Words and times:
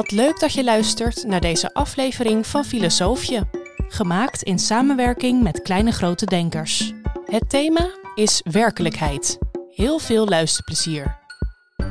Wat 0.00 0.10
leuk 0.10 0.40
dat 0.40 0.52
je 0.52 0.64
luistert 0.64 1.24
naar 1.26 1.40
deze 1.40 1.74
aflevering 1.74 2.46
van 2.46 2.64
Filosoofje, 2.64 3.46
gemaakt 3.88 4.42
in 4.42 4.58
samenwerking 4.58 5.42
met 5.42 5.62
Kleine 5.62 5.90
Grote 5.90 6.26
Denkers. 6.26 6.92
Het 7.24 7.50
thema 7.50 7.90
is 8.14 8.40
werkelijkheid. 8.50 9.38
Heel 9.70 9.98
veel 9.98 10.28
luisterplezier. 10.28 11.18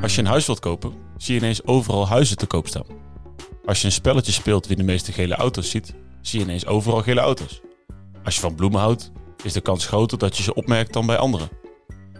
Als 0.02 0.14
je 0.14 0.20
een 0.20 0.26
huis 0.26 0.46
wilt 0.46 0.58
kopen, 0.58 0.92
zie 1.16 1.34
je 1.34 1.40
ineens 1.40 1.64
overal 1.64 2.08
huizen 2.08 2.36
te 2.36 2.46
koop 2.46 2.66
staan. 2.66 2.86
Als 3.64 3.80
je 3.80 3.86
een 3.86 3.92
spelletje 3.92 4.32
speelt 4.32 4.66
wie 4.66 4.76
de 4.76 4.82
meeste 4.82 5.12
gele 5.12 5.34
auto's 5.34 5.70
ziet, 5.70 5.94
zie 6.20 6.38
je 6.38 6.44
ineens 6.44 6.66
overal 6.66 7.02
gele 7.02 7.20
auto's. 7.20 7.60
Als 8.24 8.34
je 8.34 8.40
van 8.40 8.54
bloemen 8.54 8.80
houdt, 8.80 9.10
is 9.42 9.52
de 9.52 9.60
kans 9.60 9.86
groter 9.86 10.18
dat 10.18 10.36
je 10.36 10.42
ze 10.42 10.54
opmerkt 10.54 10.92
dan 10.92 11.06
bij 11.06 11.16
anderen. 11.16 11.48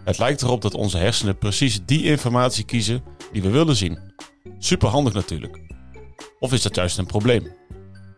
Het 0.03 0.17
lijkt 0.17 0.41
erop 0.41 0.61
dat 0.61 0.73
onze 0.73 0.97
hersenen 0.97 1.37
precies 1.37 1.79
die 1.85 2.03
informatie 2.03 2.63
kiezen 2.63 3.03
die 3.31 3.41
we 3.41 3.49
willen 3.49 3.75
zien. 3.75 3.99
Super 4.57 4.89
handig 4.89 5.13
natuurlijk. 5.13 5.70
Of 6.39 6.53
is 6.53 6.61
dat 6.61 6.75
juist 6.75 6.97
een 6.97 7.05
probleem? 7.05 7.53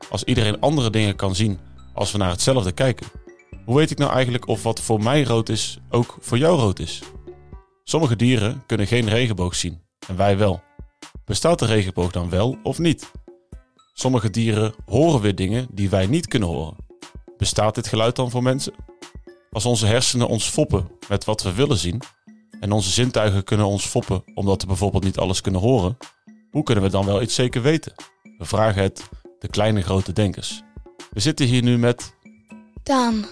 Als 0.10 0.24
iedereen 0.24 0.60
andere 0.60 0.90
dingen 0.90 1.16
kan 1.16 1.36
zien 1.36 1.60
als 1.94 2.12
we 2.12 2.18
naar 2.18 2.30
hetzelfde 2.30 2.72
kijken, 2.72 3.08
hoe 3.66 3.76
weet 3.76 3.92
ik 3.92 3.98
nou 3.98 4.12
eigenlijk 4.12 4.48
of 4.48 4.64
wat 4.64 4.82
voor 4.82 5.04
mij 5.04 5.24
rood 5.24 5.50
is 5.50 5.80
ook 5.90 6.18
voor 6.20 6.38
jou 6.38 6.60
rood 6.60 6.80
is? 6.80 7.02
Sommige 7.84 8.16
dieren 8.16 8.64
kunnen 8.66 8.88
geen 8.88 9.10
regenboog 9.10 9.56
zien 9.56 9.82
en 10.08 10.16
wij 10.16 10.38
wel. 10.38 10.62
Bestaat 11.26 11.60
de 11.60 11.66
regenboog 11.66 12.12
dan 12.12 12.30
wel 12.30 12.58
of 12.64 12.80
niet? 12.80 13.12
Sommige 13.94 14.30
dieren 14.30 14.74
horen 14.86 15.22
weer 15.22 15.36
dingen 15.36 15.68
die 15.72 15.90
wij 15.90 16.06
niet 16.06 16.28
kunnen 16.28 16.50
horen. 16.50 16.76
Bestaat 17.38 17.76
dit 17.76 17.88
geluid 17.88 18.16
dan 18.16 18.32
voor 18.32 18.44
mensen? 18.44 18.74
Als 19.52 19.66
onze 19.66 19.86
hersenen 19.86 20.28
ons 20.28 20.50
foppen 20.50 20.92
met 21.10 21.26
wat 21.26 21.44
we 21.44 21.54
willen 21.54 21.78
zien 21.78 22.02
en 22.60 22.72
onze 22.72 22.90
zintuigen 22.90 23.44
kunnen 23.44 23.66
ons 23.66 23.86
foppen 23.86 24.24
omdat 24.34 24.62
we 24.62 24.68
bijvoorbeeld 24.68 25.04
niet 25.04 25.18
alles 25.18 25.42
kunnen 25.42 25.62
horen, 25.62 25.98
hoe 26.54 26.64
kunnen 26.64 26.84
we 26.84 26.90
dan 26.90 27.06
wel 27.06 27.22
iets 27.22 27.36
zeker 27.36 27.62
weten? 27.62 27.94
We 28.38 28.46
vragen 28.46 28.82
het 28.82 29.10
de 29.40 29.48
kleine 29.48 29.82
grote 29.82 30.14
denkers. 30.14 30.62
We 31.12 31.20
zitten 31.20 31.46
hier 31.46 31.64
nu 31.64 31.78
met. 31.78 32.16
Daan. 32.84 33.26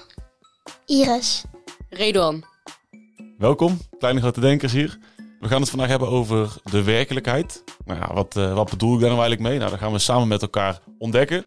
Iris. 0.86 1.44
Redouan. 1.90 2.44
Welkom, 3.38 3.80
kleine 3.98 4.20
grote 4.20 4.40
denkers 4.40 4.72
hier. 4.72 4.98
We 5.40 5.48
gaan 5.48 5.62
het 5.62 5.70
vandaag 5.70 5.88
hebben 5.88 6.08
over 6.08 6.54
de 6.64 6.84
werkelijkheid. 6.84 7.64
Nou 7.86 8.00
ja, 8.00 8.14
wat, 8.14 8.36
uh, 8.36 8.54
wat 8.54 8.70
bedoel 8.70 8.94
ik 8.94 9.00
daar 9.00 9.10
nou 9.10 9.22
eigenlijk 9.22 9.50
mee? 9.50 9.60
Nou, 9.60 9.72
dat 9.72 9.80
gaan 9.80 9.92
we 9.92 10.00
samen 10.00 10.28
met 10.28 10.42
elkaar 10.42 10.80
ontdekken. 10.98 11.46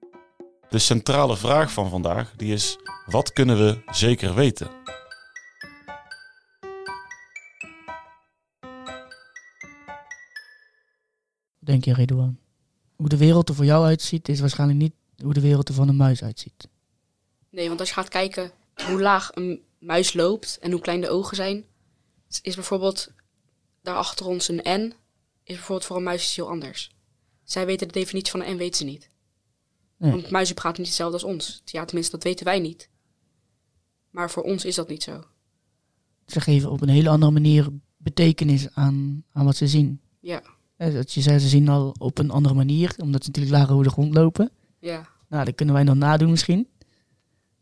De 0.69 0.79
centrale 0.79 1.37
vraag 1.37 1.73
van 1.73 1.91
vandaag 1.91 2.33
die 2.37 2.53
is: 2.53 2.79
wat 3.07 3.33
kunnen 3.33 3.57
we 3.57 3.79
zeker 3.91 4.35
weten? 4.35 4.84
Denk 11.65 11.85
je, 11.85 11.95
Redouan? 11.95 12.39
Hoe 12.97 13.09
de 13.09 13.17
wereld 13.17 13.49
er 13.49 13.55
voor 13.55 13.65
jou 13.65 13.85
uitziet, 13.85 14.29
is 14.29 14.41
waarschijnlijk 14.41 14.79
niet 14.79 14.95
hoe 15.23 15.35
de 15.35 15.41
wereld 15.41 15.69
er 15.69 15.75
van 15.75 15.89
een 15.89 15.97
muis 15.97 16.23
uitziet. 16.23 16.69
Nee, 17.51 17.69
want 17.69 17.81
als 17.81 17.89
je 17.89 17.95
gaat 17.95 18.09
kijken 18.09 18.53
hoe 18.87 19.01
laag 19.01 19.31
een 19.35 19.63
muis 19.79 20.13
loopt 20.13 20.59
en 20.61 20.71
hoe 20.71 20.81
klein 20.81 21.01
de 21.01 21.09
ogen 21.09 21.37
zijn, 21.37 21.65
is 22.43 22.55
bijvoorbeeld 22.55 23.13
daar 23.83 23.97
achter 23.97 24.27
ons 24.27 24.49
een 24.49 24.63
N, 24.69 24.95
is 25.43 25.55
bijvoorbeeld 25.55 25.85
voor 25.85 25.97
een 25.97 26.03
muis 26.03 26.23
iets 26.23 26.37
heel 26.37 26.49
anders. 26.49 26.91
Zij 27.43 27.67
weten 27.67 27.87
de 27.87 27.93
definitie 27.93 28.31
van 28.31 28.43
een 28.43 28.55
N, 28.55 28.59
weten 28.59 28.77
ze 28.77 28.85
niet. 28.85 29.09
Nee. 29.97 30.11
Want 30.11 30.31
muizen 30.31 30.55
praten 30.55 30.79
niet 30.79 30.89
hetzelfde 30.89 31.17
als 31.17 31.33
ons. 31.33 31.63
Ja, 31.65 31.85
tenminste, 31.85 32.13
dat 32.13 32.25
weten 32.25 32.45
wij 32.45 32.59
niet. 32.59 32.89
Maar 34.11 34.31
voor 34.31 34.43
ons 34.43 34.65
is 34.65 34.75
dat 34.75 34.89
niet 34.89 35.03
zo. 35.03 35.25
Ze 36.27 36.41
geven 36.41 36.71
op 36.71 36.81
een 36.81 36.89
hele 36.89 37.09
andere 37.09 37.33
manier 37.33 37.69
betekenis 37.97 38.69
aan, 38.75 39.25
aan 39.33 39.45
wat 39.45 39.57
ze 39.57 39.69
zien. 39.69 40.01
Ja, 40.21 40.43
Dat 40.77 41.13
je 41.13 41.21
zei, 41.21 41.39
ze 41.39 41.49
zien 41.49 41.69
al 41.69 41.95
op 41.99 42.19
een 42.19 42.31
andere 42.31 42.55
manier, 42.55 42.95
omdat 42.99 43.25
ze 43.25 43.31
natuurlijk 43.31 43.57
lager 43.57 43.73
over 43.73 43.85
de 43.85 43.91
grond 43.91 44.15
lopen. 44.15 44.51
ja, 44.79 45.09
Nou, 45.29 45.45
dat 45.45 45.55
kunnen 45.55 45.75
wij 45.75 45.85
dan 45.85 45.99
nadoen 45.99 46.31
misschien. 46.31 46.69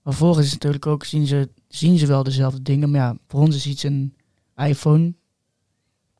Maar 0.02 0.14
voor 0.14 0.38
is 0.38 0.44
het 0.44 0.52
natuurlijk 0.52 0.86
ook, 0.86 1.04
zien 1.04 1.26
ze, 1.26 1.48
zien 1.68 1.98
ze 1.98 2.06
wel 2.06 2.22
dezelfde 2.22 2.62
dingen. 2.62 2.90
Maar 2.90 3.00
ja, 3.00 3.16
voor 3.26 3.40
ons 3.40 3.56
is 3.56 3.66
iets 3.66 3.82
een 3.82 4.14
iPhone. 4.56 5.14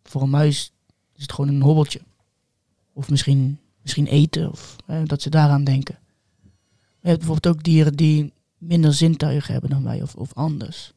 Voor 0.02 0.22
een 0.22 0.30
muis 0.30 0.72
is 1.14 1.22
het 1.22 1.32
gewoon 1.32 1.54
een 1.54 1.62
hobbeltje. 1.62 2.00
Of 2.92 3.10
misschien, 3.10 3.58
misschien 3.82 4.06
eten, 4.06 4.50
of 4.50 4.76
hè, 4.86 5.04
dat 5.04 5.22
ze 5.22 5.30
daaraan 5.30 5.64
denken. 5.64 5.98
Je 7.00 7.08
hebt 7.08 7.18
bijvoorbeeld 7.18 7.56
ook 7.56 7.62
dieren 7.62 7.94
die 7.94 8.32
minder 8.58 8.94
zintuigen 8.94 9.52
hebben 9.52 9.70
dan 9.70 9.82
wij, 9.82 10.02
of, 10.02 10.14
of 10.14 10.34
anders. 10.34 10.92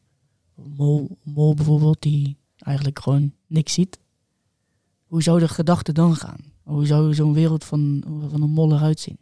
Mol, 0.55 1.17
mol 1.23 1.53
bijvoorbeeld, 1.53 2.01
die 2.01 2.37
eigenlijk 2.57 2.99
gewoon 2.99 3.33
niks 3.47 3.73
ziet. 3.73 3.99
Hoe 5.15 5.23
zou 5.23 5.39
de 5.39 5.47
gedachte 5.47 5.91
dan 5.91 6.15
gaan? 6.15 6.53
Hoe 6.63 6.85
zou 6.85 7.13
zo'n 7.13 7.33
wereld 7.33 7.63
van, 7.63 8.03
van 8.29 8.41
een 8.41 8.49
mol 8.49 8.73
eruit 8.73 8.99
zien? 8.99 9.17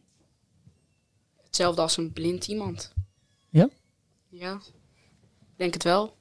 hetzelfde 1.44 1.82
als 1.82 1.98
een 1.98 2.14
blind 2.14 2.48
iemand. 2.48 2.94
Ja? 3.50 3.70
Ja, 4.30 4.54
Ik 5.40 5.56
denk 5.56 5.74
het 5.74 5.84
wel. 5.84 6.18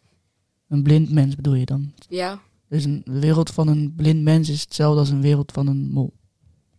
Een 0.68 0.82
blind 0.82 1.10
mens 1.10 1.36
bedoel 1.36 1.54
je 1.54 1.64
dan? 1.64 1.92
Ja, 2.08 2.42
Dus 2.68 2.84
een 2.84 3.02
wereld 3.04 3.50
van 3.50 3.68
een 3.68 3.94
blind 3.94 4.22
mens 4.22 4.48
is 4.48 4.60
hetzelfde 4.60 5.00
als 5.00 5.10
een 5.10 5.22
wereld 5.22 5.52
van 5.52 5.66
een 5.66 5.90
mol. 5.90 6.12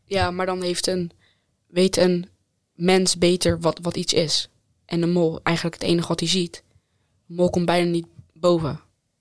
ja 0.06 0.32
maar 0.32 0.46
dan 0.46 0.62
heeft 0.62 0.88
een, 0.88 1.12
weet 1.68 1.98
een 1.98 2.26
mens 2.74 3.18
beter 3.18 3.60
wat, 3.60 3.80
wat 3.82 3.96
iets 3.96 4.14
is. 4.14 4.50
En 4.86 5.00
de 5.02 5.08
mol, 5.08 5.40
eigenlijk 5.44 5.82
het 5.82 5.90
enige 5.90 6.08
wat 6.08 6.20
hij 6.20 6.30
ziet. 6.30 6.64
Een 7.28 7.36
mol 7.36 7.50
komt 7.50 7.66
bijna 7.66 7.90
niet 7.90 8.08
boven. 8.34 8.80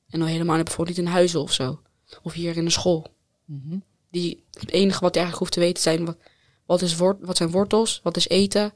En 0.08 0.18
dan 0.18 0.28
helemaal 0.28 0.56
niet, 0.56 0.64
bijvoorbeeld 0.64 0.96
niet 0.96 1.06
in 1.06 1.12
huizen 1.12 1.40
of 1.40 1.52
zo. 1.52 1.80
Of 2.22 2.32
hier 2.32 2.56
in 2.56 2.64
de 2.64 2.70
school. 2.70 3.20
Die, 4.10 4.42
het 4.50 4.70
enige 4.70 5.00
wat 5.00 5.14
hij 5.14 5.22
eigenlijk 5.22 5.38
hoeft 5.38 5.52
te 5.52 5.60
weten 5.60 5.82
zijn, 5.82 6.04
wat, 6.04 6.16
wat, 6.66 6.82
is 6.82 6.96
wort, 6.96 7.18
wat 7.20 7.36
zijn 7.36 7.50
wortels, 7.50 8.00
wat 8.02 8.16
is 8.16 8.28
eten 8.28 8.72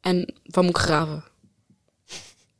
en 0.00 0.34
wat 0.44 0.64
moet 0.64 0.76
ik 0.76 0.82
graven. 0.82 1.24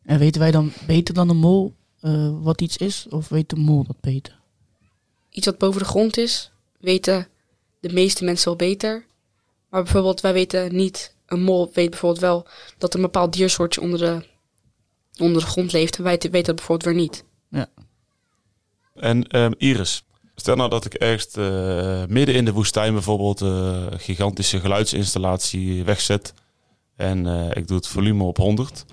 En 0.02 0.18
weten 0.18 0.40
wij 0.40 0.50
dan 0.50 0.72
beter 0.86 1.14
dan 1.14 1.28
een 1.28 1.36
mol 1.36 1.74
eh, 2.00 2.42
wat 2.42 2.60
iets 2.60 2.76
is? 2.76 3.06
Of 3.10 3.28
weet 3.28 3.48
de 3.48 3.56
mol 3.56 3.84
dat 3.84 4.00
beter? 4.00 4.40
Iets 5.30 5.46
wat 5.46 5.58
boven 5.58 5.80
de 5.80 5.86
grond 5.86 6.16
is, 6.16 6.50
weten 6.80 7.28
de 7.80 7.92
meeste 7.92 8.24
mensen 8.24 8.48
wel 8.48 8.56
beter. 8.56 9.06
Maar 9.68 9.82
bijvoorbeeld, 9.82 10.20
wij 10.20 10.32
weten 10.32 10.74
niet, 10.74 11.14
een 11.26 11.42
mol 11.42 11.70
weet 11.72 11.90
bijvoorbeeld 11.90 12.20
wel 12.20 12.46
dat 12.78 12.94
een 12.94 13.00
bepaald 13.00 13.32
diersoortje 13.32 13.80
onder 13.80 13.98
de, 13.98 14.24
onder 15.18 15.40
de 15.42 15.48
grond 15.48 15.72
leeft. 15.72 15.96
En 15.96 16.02
wij 16.02 16.18
weten 16.18 16.30
dat 16.30 16.56
bijvoorbeeld 16.56 16.94
weer 16.94 17.02
niet. 17.02 17.24
En 18.94 19.26
ehm, 19.26 19.52
Iris, 19.58 20.04
stel 20.48 20.60
nou 20.60 20.70
dat 20.70 20.84
ik 20.84 20.94
ergens 20.94 21.26
eh, 21.34 22.14
midden 22.14 22.34
in 22.34 22.44
de 22.44 22.52
woestijn 22.52 22.92
bijvoorbeeld 22.92 23.40
eh, 23.40 23.48
een 23.90 24.00
gigantische 24.00 24.60
geluidsinstallatie 24.60 25.84
wegzet. 25.84 26.34
En 26.96 27.26
eh, 27.26 27.56
ik 27.56 27.68
doe 27.68 27.76
het 27.76 27.86
volume 27.86 28.24
op 28.24 28.36
100. 28.36 28.84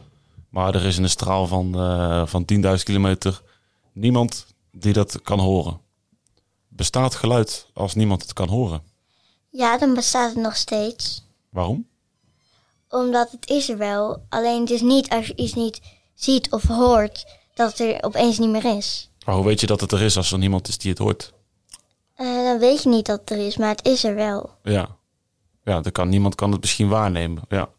Maar 0.49 0.75
er 0.75 0.85
is 0.85 0.97
in 0.97 1.03
een 1.03 1.09
straal 1.09 1.47
van, 1.47 1.73
van 2.27 2.45
10.000 2.53 2.83
kilometer 2.83 3.41
niemand 3.93 4.45
die 4.71 4.93
dat 4.93 5.21
kan 5.21 5.39
horen. 5.39 5.79
Bestaat 6.67 7.15
geluid 7.15 7.67
als 7.73 7.93
niemand 7.93 8.21
het 8.21 8.33
kan 8.33 8.49
horen? 8.49 8.81
Ja, 9.49 9.77
dan 9.77 9.93
bestaat 9.93 10.33
het 10.33 10.43
nog 10.43 10.55
steeds. 10.55 11.25
Waarom? 11.49 11.87
Omdat 12.89 13.31
het 13.31 13.49
is 13.49 13.69
er 13.69 13.77
wel. 13.77 14.25
Alleen 14.29 14.61
het 14.61 14.69
is 14.69 14.81
niet 14.81 15.09
als 15.09 15.27
je 15.27 15.35
iets 15.35 15.53
niet 15.53 15.81
ziet 16.15 16.51
of 16.51 16.63
hoort, 16.63 17.25
dat 17.53 17.77
het 17.77 17.79
er 17.79 18.03
opeens 18.03 18.37
niet 18.37 18.49
meer 18.49 18.77
is. 18.77 19.09
Maar 19.25 19.35
hoe 19.35 19.45
weet 19.45 19.59
je 19.59 19.67
dat 19.67 19.81
het 19.81 19.91
er 19.91 20.01
is 20.01 20.17
als 20.17 20.31
er 20.31 20.37
niemand 20.37 20.67
is 20.67 20.77
die 20.77 20.89
het 20.89 20.99
hoort? 20.99 21.33
Eh, 22.15 22.43
dan 22.43 22.59
weet 22.59 22.83
je 22.83 22.89
niet 22.89 23.05
dat 23.05 23.19
het 23.19 23.29
er 23.29 23.45
is, 23.45 23.57
maar 23.57 23.69
het 23.69 23.85
is 23.85 24.03
er 24.03 24.15
wel. 24.15 24.49
Ja, 24.63 24.87
ja 25.63 25.81
dan 25.81 25.91
kan, 25.91 26.09
niemand 26.09 26.35
kan 26.35 26.51
het 26.51 26.61
misschien 26.61 26.87
waarnemen. 26.89 27.43
Ja. 27.49 27.69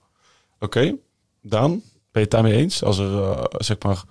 Oké, 0.60 0.94
Daan, 1.42 1.70
ben 1.70 1.82
je 2.12 2.20
het 2.20 2.30
daarmee 2.30 2.52
eens? 2.56 2.82
Als 2.82 2.98
er, 2.98 3.22
eh, 3.22 3.44
zeg 3.50 3.76
maar, 3.82 4.02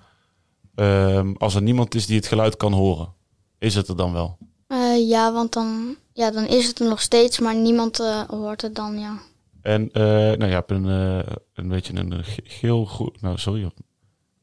ehm, 0.74 1.32
als 1.38 1.54
er 1.54 1.62
niemand 1.62 1.94
is 1.94 2.06
die 2.06 2.16
het 2.16 2.26
geluid 2.26 2.56
kan 2.56 2.72
horen, 2.72 3.12
is 3.58 3.74
het 3.74 3.88
er 3.88 3.96
dan 3.96 4.12
wel? 4.12 4.38
Eh, 4.66 5.08
ja, 5.08 5.32
want 5.32 5.52
dan, 5.52 5.96
ja, 6.12 6.30
dan 6.30 6.46
is 6.46 6.66
het 6.66 6.80
er 6.80 6.88
nog 6.88 7.00
steeds, 7.00 7.38
maar 7.38 7.54
niemand 7.56 7.96
hoort 8.28 8.62
het 8.62 8.74
dan, 8.74 8.98
ja. 8.98 9.18
En 9.62 9.90
eh, 9.92 10.02
nou, 10.02 10.44
je 10.46 10.52
hebt 10.54 10.70
een, 10.70 10.88
eh, 10.88 11.32
een 11.54 11.68
beetje 11.68 11.94
een 11.94 12.24
ge- 12.24 12.42
geel, 12.44 12.84
groen, 12.84 13.14
nou 13.20 13.38
sorry, 13.38 13.70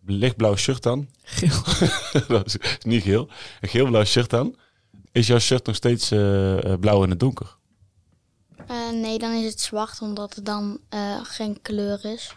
lichtblauw 0.05 0.55
shirt 0.55 0.85
aan. 0.85 1.09
Geel. 1.23 1.61
Dat 2.27 2.45
is 2.45 2.57
niet 2.85 3.03
geel. 3.03 3.27
Een 3.61 3.69
geel-blauw 3.69 4.03
shirt 4.03 4.33
aan. 4.33 4.55
Is 5.13 5.27
jouw 5.27 5.39
shirt 5.39 5.65
nog 5.65 5.75
steeds 5.75 6.11
eh, 6.11 6.71
eh, 6.71 6.79
blauw 6.79 7.03
in 7.03 7.09
het 7.09 7.19
donker? 7.19 7.55
Eh, 8.67 8.89
nee, 8.91 9.19
dan 9.19 9.31
is 9.31 9.51
het 9.51 9.61
zwart, 9.61 10.01
omdat 10.01 10.35
het 10.35 10.45
dan 10.45 10.79
eh, 10.89 11.19
geen 11.23 11.61
kleur 11.61 12.05
is. 12.05 12.35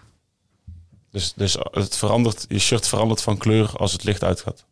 Dus, 1.11 1.33
dus 1.33 1.57
het 1.71 1.97
verandert, 1.97 2.45
je 2.49 2.59
shirt 2.59 2.87
verandert 2.89 3.23
van 3.23 3.37
kleur 3.39 3.77
als 3.77 3.93
het 3.93 4.05
licht 4.05 4.25
uitgaat. 4.25 4.65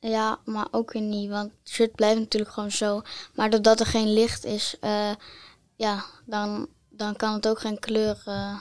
Ja, 0.00 0.38
maar 0.44 0.66
ook 0.70 0.92
weer 0.92 1.02
niet, 1.02 1.30
want 1.30 1.50
het 1.58 1.72
shirt 1.72 1.94
blijft 1.94 2.18
natuurlijk 2.18 2.52
gewoon 2.52 2.70
zo. 2.70 3.02
Maar 3.34 3.50
doordat 3.50 3.80
er 3.80 3.86
geen 3.86 4.12
licht 4.12 4.44
is, 4.44 4.76
eh, 4.80 5.10
ja, 5.76 6.04
dan, 6.26 6.68
dan 6.88 7.16
kan 7.16 7.32
het 7.32 7.48
ook 7.48 7.60
geen 7.60 7.78
kleur, 7.78 8.22
eh, 8.24 8.56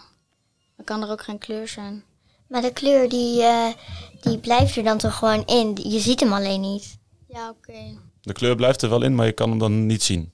dan 0.75 0.85
kan 0.85 1.01
er 1.01 1.09
ook 1.09 1.23
geen 1.23 1.37
kleur 1.37 1.67
zijn. 1.67 2.03
Maar 2.47 2.61
de 2.61 2.73
kleur 2.73 3.09
die, 3.09 3.41
eh, 3.41 3.73
die 4.21 4.37
blijft 4.37 4.75
er 4.75 4.83
dan 4.83 4.97
toch 4.97 5.17
gewoon 5.17 5.45
in. 5.45 5.77
Je 5.83 5.99
ziet 5.99 6.19
hem 6.19 6.33
alleen 6.33 6.61
niet. 6.61 6.97
Ja, 7.27 7.49
oké. 7.49 7.97
De 8.21 8.33
kleur 8.33 8.55
blijft 8.55 8.81
er 8.81 8.89
wel 8.89 9.01
in, 9.03 9.15
maar 9.15 9.25
je 9.25 9.31
kan 9.31 9.49
hem 9.49 9.59
dan 9.59 9.85
niet 9.85 10.03
zien. 10.03 10.31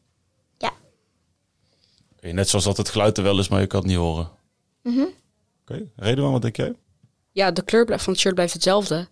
Ja. 0.57 0.71
net 2.21 2.49
zoals 2.49 2.65
dat 2.65 2.77
het 2.77 2.89
geluid 2.89 3.17
er 3.17 3.23
wel 3.23 3.39
is, 3.39 3.47
maar 3.47 3.61
je 3.61 3.67
kan 3.67 3.79
het 3.79 3.87
niet 3.89 3.97
horen. 3.97 4.29
Mhm. 4.83 5.05
Oké, 5.61 5.89
reden 5.95 6.31
wat 6.31 6.41
denk 6.41 6.55
jij? 6.55 6.75
Ja, 7.31 7.51
de 7.51 7.61
kleur 7.63 7.85
blijft- 7.85 8.03
van 8.03 8.13
het 8.13 8.21
shirt 8.21 8.33
blijft 8.35 8.53
hetzelfde. 8.53 9.07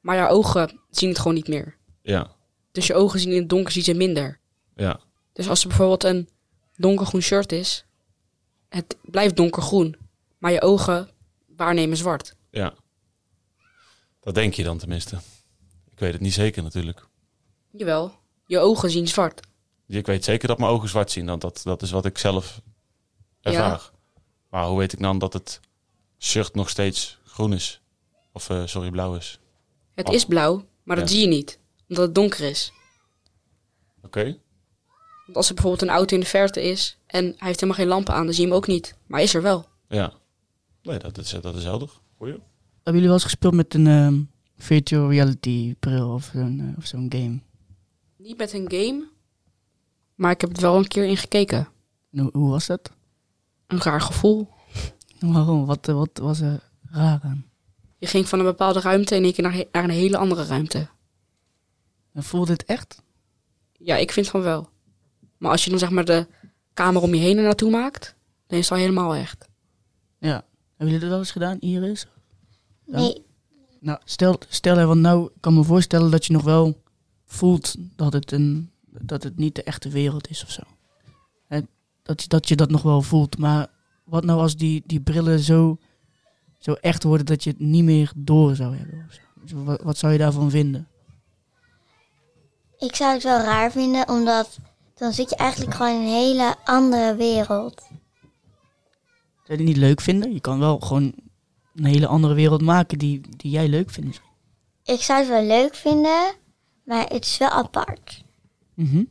Maar 0.00 0.16
jouw 0.16 0.28
ogen 0.28 0.80
zien 0.90 1.08
het 1.08 1.18
gewoon 1.18 1.34
niet 1.34 1.48
meer. 1.48 1.76
Ja, 2.02 2.30
Dus 2.72 2.86
je 2.86 2.94
ogen 2.94 3.20
zien 3.20 3.32
in 3.32 3.38
het 3.40 3.48
donker 3.48 3.72
zien 3.72 3.82
ze 3.82 3.94
minder. 3.94 4.40
ja, 4.76 5.00
Dus 5.32 5.48
als 5.48 5.62
er 5.62 5.68
bijvoorbeeld 5.68 6.04
een 6.04 6.28
donkergroen 6.76 7.20
shirt 7.20 7.52
is, 7.52 7.84
het 8.68 8.96
blijft 9.02 9.36
donkergroen. 9.36 9.96
Maar 10.38 10.52
je 10.52 10.62
ogen 10.62 11.08
waarnemen 11.56 11.96
zwart. 11.96 12.34
ja. 12.50 12.74
Dat 14.20 14.34
denk 14.34 14.54
je 14.54 14.62
dan 14.64 14.78
tenminste. 14.78 15.16
Ik 15.92 15.98
weet 15.98 16.12
het 16.12 16.20
niet 16.20 16.32
zeker 16.34 16.62
natuurlijk. 16.62 17.06
Jawel, 17.76 18.12
je 18.46 18.58
ogen 18.58 18.90
zien 18.90 19.08
zwart. 19.08 19.40
Ik 19.86 20.06
weet 20.06 20.24
zeker 20.24 20.48
dat 20.48 20.58
mijn 20.58 20.70
ogen 20.70 20.88
zwart 20.88 21.10
zien. 21.10 21.26
Want 21.26 21.40
dat, 21.40 21.60
dat 21.64 21.82
is 21.82 21.90
wat 21.90 22.04
ik 22.04 22.18
zelf 22.18 22.60
ervaar. 23.40 23.90
Maar 24.50 24.66
hoe 24.66 24.78
weet 24.78 24.92
ik 24.92 24.98
dan 25.00 25.18
dat 25.18 25.32
het 25.32 25.60
shirt 26.18 26.54
nog 26.54 26.68
steeds 26.68 27.18
groen 27.24 27.52
is? 27.52 27.80
Of, 28.32 28.50
eh, 28.50 28.66
sorry, 28.66 28.90
blauw 28.90 29.14
is? 29.14 29.38
Het 29.94 30.08
Oh. 30.08 30.14
is 30.14 30.24
blauw, 30.24 30.64
maar 30.82 30.96
dat 30.96 31.08
Ja. 31.08 31.14
zie 31.14 31.20
je 31.22 31.34
niet. 31.34 31.58
Omdat 31.88 32.04
het 32.04 32.14
donker 32.14 32.44
is. 32.44 32.72
Oké, 34.02 34.24
Want 35.24 35.36
als 35.36 35.48
er 35.48 35.54
bijvoorbeeld 35.54 35.82
een 35.90 35.96
auto 35.96 36.14
in 36.14 36.20
de 36.20 36.26
verte 36.28 36.62
is 36.62 36.98
en 37.06 37.24
hij 37.24 37.34
heeft 37.46 37.60
helemaal 37.60 37.80
geen 37.80 37.88
lampen 37.88 38.14
aan, 38.14 38.24
dan 38.24 38.34
zie 38.34 38.42
je 38.42 38.48
hem 38.48 38.56
ook 38.58 38.66
niet. 38.66 38.96
Maar 39.06 39.18
hij 39.18 39.26
is 39.28 39.34
er 39.34 39.42
wel. 39.42 39.66
ja. 39.88 40.12
Nee, 40.82 40.98
dat 40.98 41.18
is, 41.18 41.30
dat 41.40 41.54
is 41.54 41.64
helder. 41.64 41.90
Goeie. 42.16 42.32
Hebben 42.32 42.92
jullie 42.92 43.02
wel 43.04 43.12
eens 43.12 43.22
gespeeld 43.22 43.54
met 43.54 43.74
een 43.74 43.86
ehm, 43.86 44.22
virtual 44.56 45.10
reality 45.10 45.74
bril 45.80 46.12
of 46.12 46.30
zo'n 46.32 46.60
eh, 46.60 46.78
of 46.78 46.86
zo'n 46.86 47.06
game? 47.08 47.40
Niet 48.24 48.38
met 48.38 48.52
een 48.52 48.70
game, 48.70 49.08
maar 50.14 50.30
ik 50.30 50.40
heb 50.40 50.50
het 50.50 50.60
wel 50.60 50.76
een 50.76 50.88
keer 50.88 51.04
in 51.04 51.16
gekeken. 51.16 51.68
En 52.12 52.18
hoe, 52.18 52.30
hoe 52.32 52.50
was 52.50 52.66
dat? 52.66 52.90
Een 53.66 53.80
raar 53.82 54.00
gevoel. 54.00 54.48
Waarom? 55.20 55.66
Wat, 55.66 55.86
wat 55.86 56.18
was 56.22 56.40
er 56.40 56.70
raar 56.90 57.20
aan? 57.22 57.46
Je 57.98 58.06
ging 58.06 58.28
van 58.28 58.38
een 58.38 58.44
bepaalde 58.44 58.80
ruimte 58.80 59.14
in 59.14 59.24
één 59.24 59.32
keer 59.32 59.44
naar, 59.44 59.64
naar 59.72 59.84
een 59.84 59.90
hele 59.90 60.16
andere 60.16 60.44
ruimte. 60.44 60.88
En 62.12 62.22
voelde 62.22 62.52
het 62.52 62.64
echt? 62.64 63.02
Ja, 63.72 63.96
ik 63.96 64.12
vind 64.12 64.28
van 64.28 64.42
wel. 64.42 64.68
Maar 65.38 65.50
als 65.50 65.64
je 65.64 65.70
dan 65.70 65.78
zeg 65.78 65.90
maar 65.90 66.04
de 66.04 66.26
kamer 66.74 67.02
om 67.02 67.14
je 67.14 67.20
heen 67.20 67.36
er 67.36 67.44
naartoe 67.44 67.70
maakt, 67.70 68.14
dan 68.46 68.58
is 68.58 68.64
het 68.64 68.78
al 68.78 68.84
helemaal 68.84 69.14
echt. 69.14 69.48
Ja. 70.18 70.44
Hebben 70.76 70.94
jullie 70.94 71.00
dat 71.00 71.08
wel 71.08 71.18
eens 71.18 71.30
gedaan, 71.30 71.60
Iris? 71.60 72.06
Ja. 72.84 72.98
Nee, 72.98 73.24
Nou, 73.80 73.98
stel, 74.04 74.38
stel 74.48 74.86
want 74.86 75.00
nou 75.00 75.24
ik 75.24 75.40
kan 75.40 75.54
me 75.54 75.64
voorstellen 75.64 76.10
dat 76.10 76.26
je 76.26 76.32
nog 76.32 76.42
wel 76.42 76.82
voelt 77.34 77.74
dat 77.96 78.12
het, 78.12 78.32
een, 78.32 78.70
dat 78.84 79.22
het 79.22 79.36
niet 79.38 79.54
de 79.54 79.62
echte 79.62 79.88
wereld 79.88 80.28
is 80.28 80.42
of 80.42 80.50
zo. 80.50 80.62
Dat, 82.02 82.22
je, 82.22 82.28
dat 82.28 82.48
je 82.48 82.56
dat 82.56 82.70
nog 82.70 82.82
wel 82.82 83.02
voelt. 83.02 83.38
Maar 83.38 83.66
wat 84.04 84.24
nou 84.24 84.40
als 84.40 84.56
die, 84.56 84.82
die 84.86 85.00
brillen 85.00 85.38
zo, 85.38 85.78
zo 86.58 86.72
echt 86.72 87.02
worden 87.02 87.26
dat 87.26 87.44
je 87.44 87.50
het 87.50 87.58
niet 87.58 87.84
meer 87.84 88.12
door 88.16 88.54
zou 88.54 88.76
hebben? 88.76 89.06
Of 89.08 89.18
zo? 89.48 89.64
Wat, 89.64 89.82
wat 89.82 89.98
zou 89.98 90.12
je 90.12 90.18
daarvan 90.18 90.50
vinden? 90.50 90.88
ik 92.84 92.96
zou 92.96 93.12
het 93.12 93.22
wel 93.22 93.38
raar 93.38 93.72
vinden, 93.72 94.08
omdat 94.08 94.58
dan 94.94 95.12
zit 95.12 95.30
je 95.30 95.36
eigenlijk 95.36 95.74
gewoon 95.74 95.94
in 95.94 96.00
een 96.00 96.12
hele 96.12 96.56
andere 96.64 97.14
wereld. 97.14 97.82
Zou 99.44 99.46
je 99.46 99.56
die 99.56 99.66
niet 99.66 99.76
leuk 99.76 100.00
vinden? 100.00 100.32
Je 100.32 100.40
kan 100.40 100.58
wel 100.58 100.78
gewoon 100.78 101.14
een 101.74 101.84
hele 101.84 102.06
andere 102.06 102.34
wereld 102.34 102.62
maken 102.62 102.98
die, 102.98 103.20
die 103.36 103.50
jij 103.50 103.68
leuk 103.68 103.90
vindt. 103.90 104.20
Ik 104.84 105.02
zou 105.02 105.18
het 105.18 105.28
wel 105.28 105.44
leuk 105.44 105.74
vinden, 105.74 106.34
maar 106.84 107.06
het 107.08 107.24
is 107.24 107.38
wel 107.38 107.48
apart. 107.48 108.22
Mhm. 108.74 109.02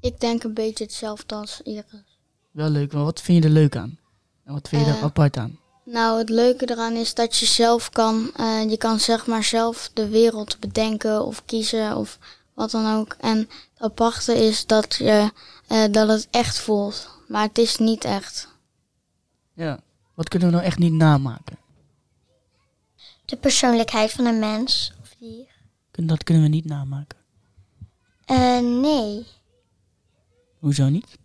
Ik 0.00 0.20
denk 0.20 0.42
een 0.42 0.54
beetje 0.54 0.84
hetzelfde 0.84 1.34
als 1.34 1.60
Iris. 1.62 2.18
Wel 2.50 2.68
leuk, 2.68 2.92
maar 2.92 3.04
wat 3.04 3.20
vind 3.20 3.42
je 3.42 3.48
er 3.48 3.54
leuk 3.54 3.76
aan? 3.76 3.98
En 4.44 4.52
wat 4.52 4.68
vind 4.68 4.84
je 4.84 4.90
er 4.90 4.96
Eh, 4.96 5.02
apart 5.02 5.36
aan? 5.36 5.58
Nou, 5.84 6.18
het 6.18 6.28
leuke 6.28 6.70
eraan 6.70 6.92
is 6.92 7.14
dat 7.14 7.36
je 7.36 7.46
zelf 7.46 7.90
kan, 7.90 8.30
eh, 8.36 8.70
je 8.70 8.76
kan 8.76 9.00
zeg 9.00 9.26
maar 9.26 9.44
zelf 9.44 9.90
de 9.92 10.08
wereld 10.08 10.60
bedenken 10.60 11.24
of 11.24 11.44
kiezen 11.44 11.96
of 11.96 12.18
wat 12.54 12.70
dan 12.70 12.96
ook. 12.96 13.16
En 13.20 13.38
het 13.38 13.48
aparte 13.78 14.46
is 14.46 14.66
dat, 14.66 14.94
je, 14.94 15.32
eh, 15.66 15.84
dat 15.90 16.08
het 16.08 16.28
echt 16.30 16.58
voelt, 16.58 17.10
maar 17.28 17.42
het 17.42 17.58
is 17.58 17.76
niet 17.76 18.04
echt. 18.04 18.48
Ja. 19.52 19.80
Wat 20.14 20.28
kunnen 20.28 20.48
we 20.48 20.54
nou 20.54 20.66
echt 20.66 20.78
niet 20.78 20.92
namaken? 20.92 21.58
De 23.24 23.36
persoonlijkheid 23.36 24.12
van 24.12 24.24
een 24.24 24.38
mens 24.38 24.92
Dat 25.96 26.24
kunnen 26.24 26.42
we 26.42 26.48
niet 26.48 26.64
namaken. 26.64 27.18
Eh, 28.24 28.60
nee. 28.60 29.26
Hoezo 30.58 30.88
niet? 30.88 31.18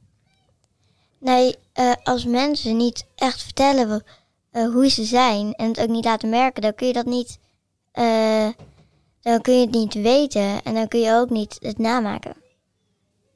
Nee, 1.20 1.56
eh, 1.74 1.92
als 2.04 2.26
mensen 2.26 2.78
niet 2.78 3.06
echt 3.16 3.44
vertellen 3.44 4.04
eh, 4.52 4.72
hoe 4.74 4.90
ze 4.90 5.04
zijn 5.04 5.54
en 5.54 5.68
het 5.68 5.80
ook 5.80 5.90
niet 5.90 6.06
laten 6.06 6.30
merken, 6.30 6.62
dan 6.62 6.76
kun 6.76 6.88
je 6.88 6.94
dat 6.94 7.06
niet, 7.06 7.40
eh, 7.92 8.48
dan 9.22 9.42
kun 9.42 9.54
je 9.54 9.62
het 9.62 9.72
niet 9.72 9.94
weten 9.94 10.64
en 10.64 10.74
dan 10.74 10.88
kun 10.88 11.00
je 11.00 11.12
ook 11.14 11.30
niet 11.30 11.58
het 11.60 11.78
namaken. 11.78 12.36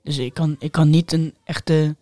Dus 0.03 0.17
ik 0.17 0.33
kan, 0.33 0.55
ik 0.59 0.71
kan 0.71 0.89
niet 0.89 1.11
een 1.11 1.33
echte 1.43 1.95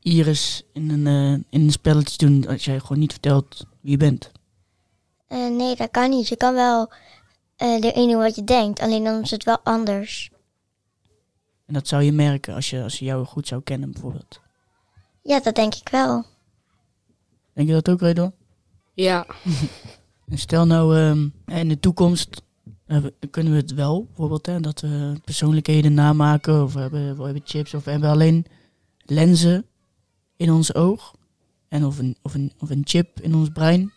iris 0.00 0.62
in 0.72 0.90
een, 0.90 1.44
in 1.50 1.60
een 1.60 1.72
spelletje 1.72 2.26
doen 2.26 2.46
als 2.46 2.64
jij 2.64 2.80
gewoon 2.80 2.98
niet 2.98 3.12
vertelt 3.12 3.66
wie 3.80 3.90
je 3.90 3.96
bent. 3.96 4.30
Eh, 5.28 5.48
nee, 5.48 5.76
dat 5.76 5.90
kan 5.90 6.10
niet. 6.10 6.28
Je 6.28 6.36
kan 6.36 6.54
wel 6.54 6.92
eh 7.58 7.84
erin 7.84 8.08
doen 8.08 8.20
wat 8.20 8.34
je 8.34 8.44
denkt, 8.44 8.80
alleen 8.80 9.04
dan 9.04 9.22
is 9.22 9.30
het 9.30 9.44
wel 9.44 9.58
anders. 9.62 10.30
En 11.66 11.74
dat 11.74 11.88
zou 11.88 12.02
je 12.02 12.12
merken 12.12 12.54
als 12.54 12.70
je, 12.70 12.82
als 12.82 12.98
je 12.98 13.04
jou 13.04 13.24
goed 13.24 13.46
zou 13.46 13.62
kennen 13.62 13.92
bijvoorbeeld. 13.92 14.40
Ja, 15.22 15.40
dat 15.40 15.54
denk 15.54 15.74
ik 15.74 15.88
wel. 15.88 16.24
Denk 17.52 17.68
je 17.68 17.74
dat 17.74 17.88
ook, 17.88 18.00
Redon? 18.00 18.32
Ja, 18.94 19.26
En 20.28 20.38
stel 20.38 20.66
nou 20.66 20.96
ehm, 20.96 21.28
in 21.58 21.68
de 21.68 21.80
toekomst 21.80 22.42
eh, 22.86 23.04
kunnen 23.30 23.52
we 23.52 23.58
het 23.58 23.74
wel, 23.74 24.04
bijvoorbeeld, 24.04 24.46
hè, 24.46 24.60
dat 24.60 24.80
we 24.80 25.20
persoonlijkheden 25.24 25.94
namaken 25.94 26.62
of 26.62 26.72
we 26.72 26.80
hebben, 26.80 27.16
we 27.16 27.24
hebben 27.24 27.42
chips 27.44 27.74
of 27.74 27.84
we 27.84 27.90
hebben 27.90 28.10
alleen 28.10 28.46
lenzen 29.04 29.66
in 30.36 30.50
ons 30.50 30.74
oog 30.74 31.14
en 31.68 31.84
of 31.84 31.98
een, 31.98 32.16
of, 32.22 32.34
een, 32.34 32.52
of 32.58 32.70
een 32.70 32.82
chip 32.84 33.20
in 33.20 33.34
ons 33.34 33.48
brein, 33.48 33.92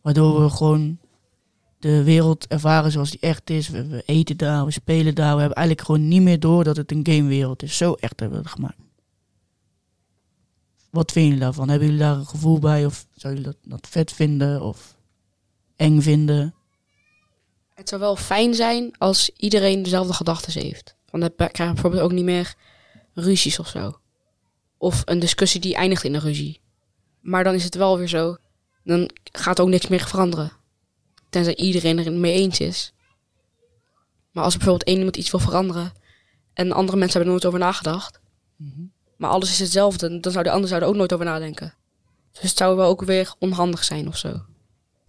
waardoor 0.00 0.42
we 0.42 0.50
gewoon 0.50 0.98
de 1.78 2.02
wereld 2.02 2.46
ervaren 2.46 2.90
zoals 2.92 3.10
die 3.10 3.20
echt 3.20 3.50
is. 3.50 3.68
We, 3.68 4.02
eten 4.06 4.36
daar, 4.36 4.64
we 4.64 4.70
spelen 4.70 5.14
daar, 5.14 5.34
we 5.34 5.40
hebben 5.40 5.56
eigenlijk 5.56 5.86
gewoon 5.86 6.08
niet 6.08 6.22
meer 6.22 6.40
door 6.40 6.64
dat 6.64 6.76
het 6.76 6.92
een 6.92 7.06
gamewereld 7.06 7.62
is. 7.62 7.76
Zo 7.76 7.92
echt 7.92 8.20
hebben 8.20 8.38
we 8.38 8.44
het 8.44 8.54
gemaakt. 8.54 8.78
Wat 10.90 11.12
vinden 11.12 11.30
jullie 11.30 11.44
daarvan? 11.44 11.68
Hebben 11.68 11.88
jullie 11.88 12.02
daar 12.02 12.16
een 12.16 12.26
gevoel 12.26 12.58
bij 12.58 12.86
of 12.86 13.06
zouden 13.14 13.42
jullie 13.42 13.58
dat, 13.60 13.70
dat 13.80 13.90
vet 13.90 14.12
vinden 14.12 14.62
of 14.62 14.96
eng 15.76 16.00
vinden? 16.00 16.54
het 17.78 17.88
zou 17.88 18.00
wel 18.00 18.16
fijn 18.16 18.54
zijn 18.54 18.94
als 18.98 19.30
iedereen 19.36 19.82
dezelfde 19.82 20.12
gedachten 20.12 20.62
heeft. 20.62 20.96
Want 21.10 21.22
dan 21.22 21.32
krijg 21.36 21.68
je 21.68 21.74
bijvoorbeeld 21.74 22.02
ook 22.02 22.12
niet 22.12 22.24
meer 22.24 22.54
ruzies 23.14 23.58
of 23.58 23.68
zo. 23.68 23.98
Of 24.76 25.02
een 25.04 25.18
discussie 25.18 25.60
die 25.60 25.74
eindigt 25.74 26.04
in 26.04 26.14
een 26.14 26.20
ruzie. 26.20 26.60
Maar 27.20 27.44
dan 27.44 27.54
is 27.54 27.64
het 27.64 27.74
wel 27.74 27.98
weer 27.98 28.08
zo, 28.08 28.36
dan 28.84 29.10
gaat 29.32 29.60
ook 29.60 29.68
niks 29.68 29.86
meer 29.88 30.06
veranderen. 30.06 30.52
Tenzij 31.28 31.56
iedereen 31.56 31.98
er 31.98 32.12
mee 32.12 32.32
eens 32.32 32.60
is. 32.60 32.92
Maar 34.30 34.44
als 34.44 34.52
er 34.52 34.58
bijvoorbeeld 34.58 34.88
één 34.88 34.96
iemand 34.96 35.16
iets 35.16 35.30
wil 35.30 35.40
veranderen 35.40 35.92
en 36.52 36.72
andere 36.72 36.98
mensen 36.98 37.16
hebben 37.16 37.34
er 37.34 37.40
nooit 37.40 37.46
over 37.46 37.58
nagedacht, 37.58 38.20
maar 39.16 39.30
alles 39.30 39.50
is 39.50 39.58
hetzelfde, 39.58 40.20
dan 40.20 40.32
zou 40.32 40.44
de 40.44 40.50
ander 40.50 40.68
zou 40.68 40.82
er 40.82 40.88
ook 40.88 40.96
nooit 40.96 41.12
over 41.12 41.24
nadenken. 41.24 41.74
Dus 42.32 42.42
het 42.42 42.56
zou 42.56 42.76
wel 42.76 42.88
ook 42.88 43.02
weer 43.02 43.34
onhandig 43.38 43.84
zijn 43.84 44.08
of 44.08 44.16
zo. 44.16 44.42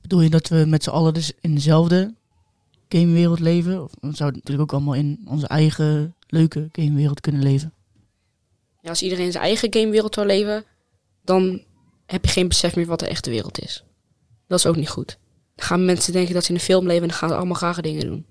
Bedoel 0.02 0.22
je 0.22 0.30
dat 0.30 0.48
we 0.48 0.66
met 0.68 0.84
z'n 0.84 0.90
allen 0.90 1.14
dus 1.14 1.32
in 1.40 1.56
dezelfde 1.56 2.16
gamewereld 2.90 3.40
leven? 3.40 3.84
Of 3.84 3.92
we 4.00 4.16
zouden 4.16 4.40
natuurlijk 4.40 4.72
ook 4.72 4.78
allemaal 4.78 4.96
in 4.96 5.22
onze 5.26 5.48
eigen 5.48 6.16
leuke 6.28 6.70
gamewereld 6.72 7.22
kunnen 7.22 7.44
leven? 7.44 7.74
Ja, 8.82 8.90
als 8.90 9.02
iedereen 9.02 9.26
in 9.26 9.32
zijn 9.32 9.44
eigen 9.44 9.74
gamewereld 9.74 10.14
zou 10.14 10.28
leven, 10.28 10.64
dan 11.24 11.64
heb 12.06 12.26
je 12.26 12.32
geen 12.32 12.48
besef 12.48 12.76
meer 12.76 12.86
wat 12.86 13.00
de 13.00 13.08
echte 13.08 13.30
wereld 13.30 13.60
is. 13.60 13.84
Dat 14.48 14.60
is 14.60 14.66
ook 14.66 14.76
niet 14.76 14.90
goed. 14.90 15.18
Dan 15.60 15.68
gaan 15.68 15.86
mensen 15.86 16.14
denken 16.14 16.34
dat 16.34 16.44
ze 16.44 16.50
in 16.50 16.56
een 16.56 16.62
film 16.62 16.86
leven 16.88 17.02
en 17.02 17.08
dan 17.08 17.18
gaan 17.18 17.30
ze 17.30 17.36
allemaal 17.36 17.60
rare 17.60 17.82
dingen 17.82 18.06
doen. 18.06 18.26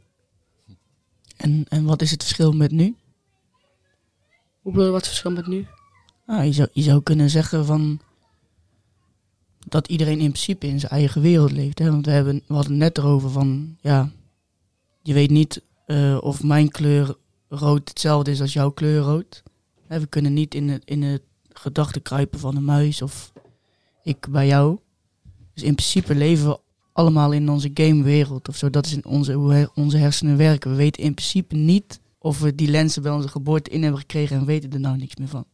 En, 1.37 1.65
en 1.69 1.85
wat 1.85 2.03
is 2.03 2.11
het 2.11 2.23
verschil 2.23 2.53
met 2.53 2.71
nu? 2.71 2.97
Hoe 4.61 4.73
bedoel 4.73 4.87
je 4.87 4.91
wat 4.91 5.01
het 5.01 5.09
verschil 5.09 5.31
met 5.31 5.47
nu? 5.47 5.67
Ah, 6.27 6.45
je, 6.45 6.53
zou, 6.53 6.69
je 6.73 6.83
zou 6.83 7.03
kunnen 7.03 7.31
zeggen 7.31 7.65
van 7.65 8.01
dat 9.59 9.89
iedereen 9.89 10.19
in 10.19 10.31
principe 10.31 10.67
in 10.67 10.81
zijn 10.81 10.93
eigen 10.93 11.21
wereld 11.21 11.53
leeft. 11.53 11.79
Hè? 11.79 11.91
Want 11.91 12.07
we, 12.07 12.13
hebben, 12.13 12.43
we 12.47 12.55
hadden 12.55 12.73
het 12.73 12.81
net 12.81 12.99
erover 12.99 13.31
van, 13.31 13.77
ja, 13.81 14.11
je 15.03 15.13
weet 15.13 15.31
niet 15.31 15.63
eh, 15.87 16.19
of 16.21 16.43
mijn 16.43 16.69
kleur 16.69 17.17
rood 17.49 17.89
hetzelfde 17.89 18.31
is 18.31 18.41
als 18.41 18.53
jouw 18.53 18.71
kleur 18.71 19.01
rood. 19.01 19.43
Hè, 19.87 20.01
we 20.01 20.07
kunnen 20.07 20.33
niet 20.33 20.55
in 20.55 20.69
het, 20.69 20.83
in 20.85 21.03
het 21.03 21.23
gedachte 21.53 22.01
kruipen 22.01 22.39
van 22.39 22.57
een 22.57 22.65
muis 22.65 23.03
of 23.03 23.33
ik 24.03 24.27
bij 24.31 24.47
jou. 24.47 24.79
Dus 25.55 25.63
in 25.63 25.75
principe 25.75 26.15
leven 26.15 26.49
we 26.49 26.61
allemaal 26.99 27.33
in 27.33 27.49
onze 27.49 27.71
gamewereld 27.75 28.49
of 28.49 28.57
zo. 28.57 28.71
Dat 28.71 28.87
is 28.87 28.93
in 28.93 29.05
onze, 29.05 29.33
hoe 29.33 29.71
onze 29.75 29.97
hersenen 29.97 30.37
werken. 30.37 30.71
We 30.71 30.77
weten 30.77 31.03
in 31.03 31.15
principe 31.15 31.55
niet 31.55 32.01
of 32.19 32.41
we 32.41 32.55
die 32.55 32.69
lenzen 32.69 33.03
bij 33.03 33.13
onze 33.13 33.29
geboorte 33.29 33.71
in 33.71 33.83
hebben 33.83 34.01
gekregen 34.01 34.37
en 34.37 34.45
weten 34.45 34.73
er 34.73 34.81
nou 34.81 34.97
niks 34.97 35.17
meer 35.17 35.29
van. 35.29 35.45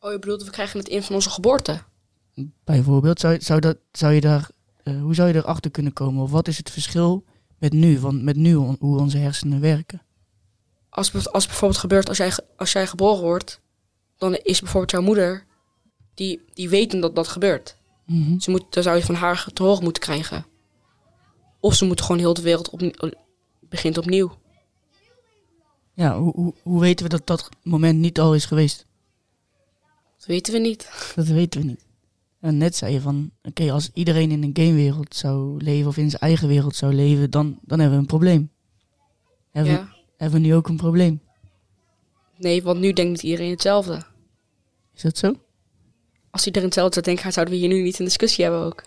Oh, 0.00 0.12
je 0.12 0.18
bedoelt, 0.18 0.44
we 0.44 0.50
krijgen 0.50 0.78
het 0.78 0.88
in 0.88 1.02
van 1.02 1.14
onze 1.14 1.30
geboorte. 1.30 1.82
Bijvoorbeeld, 2.64 3.20
zou, 3.20 3.40
zou, 3.40 3.60
dat, 3.60 3.76
zou 3.92 4.12
je 4.12 4.20
daar, 4.20 4.50
eh, 4.82 5.00
hoe 5.00 5.14
zou 5.14 5.28
je 5.28 5.34
erachter 5.34 5.70
kunnen 5.70 5.92
komen? 5.92 6.22
Of 6.22 6.30
wat 6.30 6.48
is 6.48 6.56
het 6.56 6.70
verschil 6.70 7.24
met 7.58 7.72
nu, 7.72 7.98
van, 7.98 8.24
met 8.24 8.36
nu 8.36 8.54
on- 8.54 8.76
hoe 8.78 8.98
onze 8.98 9.18
hersenen 9.18 9.60
werken? 9.60 10.02
Als, 10.88 11.32
als 11.32 11.46
bijvoorbeeld 11.46 11.80
gebeurt, 11.80 12.08
als 12.08 12.16
jij, 12.16 12.32
als 12.56 12.72
jij 12.72 12.86
geboren 12.86 13.22
wordt, 13.22 13.60
dan 14.18 14.34
is 14.34 14.60
bijvoorbeeld 14.60 14.90
jouw 14.90 15.02
moeder, 15.02 15.46
die, 16.14 16.40
die 16.54 16.68
weten 16.68 17.00
dat 17.00 17.14
dat 17.14 17.28
gebeurt. 17.28 17.76
Mhm. 18.06 18.38
Ze 18.38 18.50
moet, 18.50 18.64
dan 18.70 18.82
zou 18.82 18.96
je 18.96 19.04
van 19.04 19.14
haar 19.14 19.46
te 19.52 19.62
horen 19.62 19.82
moeten 19.82 20.02
krijgen. 20.02 20.46
Of 21.60 21.74
ze 21.74 21.84
moet 21.84 22.00
gewoon 22.00 22.18
heel 22.18 22.34
de 22.34 22.42
wereld 22.42 22.70
opnieuw, 22.70 22.92
begint 23.60 23.98
opnieuw. 23.98 24.38
Ja, 25.92 26.18
hoe, 26.18 26.32
hoe, 26.34 26.54
hoe 26.62 26.80
weten 26.80 27.04
we 27.04 27.10
dat 27.10 27.26
dat 27.26 27.48
moment 27.62 27.98
niet 27.98 28.20
al 28.20 28.34
is 28.34 28.44
geweest? 28.44 28.86
Dat 30.16 30.26
weten 30.26 30.52
we 30.52 30.58
niet. 30.58 31.12
Dat 31.14 31.26
weten 31.26 31.60
we 31.60 31.66
niet. 31.66 31.84
En 32.40 32.58
net 32.58 32.76
zei 32.76 32.92
je 32.92 33.00
van, 33.00 33.30
oké, 33.42 33.72
als 33.72 33.90
iedereen 33.92 34.30
in 34.30 34.42
een 34.42 34.64
gamewereld 34.64 35.14
zou 35.14 35.62
leven 35.62 35.88
of 35.88 35.96
in 35.96 36.10
zijn 36.10 36.22
eigen 36.22 36.48
wereld 36.48 36.76
zou 36.76 36.94
leven, 36.94 37.30
dan, 37.30 37.58
dan 37.62 37.78
hebben 37.78 37.96
we 37.96 38.02
een 38.02 38.08
probleem. 38.08 38.50
Hebben, 39.50 39.72
we, 39.72 39.86
hebben 40.16 40.40
we 40.40 40.46
nu 40.46 40.54
ook 40.54 40.68
een 40.68 40.76
probleem? 40.76 41.20
Nee, 42.36 42.62
want 42.62 42.80
nu 42.80 42.92
denkt 42.92 43.10
niet 43.10 43.22
iedereen 43.22 43.50
hetzelfde. 43.50 44.06
Is 44.94 45.02
dat 45.02 45.18
zo? 45.18 45.34
Als 46.34 46.46
iedereen 46.46 46.68
hetzelfde 46.68 46.94
zou 46.94 47.06
denken, 47.06 47.32
zouden 47.32 47.54
we 47.54 47.60
hier 47.60 47.68
nu 47.68 47.82
niet 47.82 47.98
een 47.98 48.04
discussie 48.04 48.44
hebben 48.44 48.62
ook. 48.62 48.84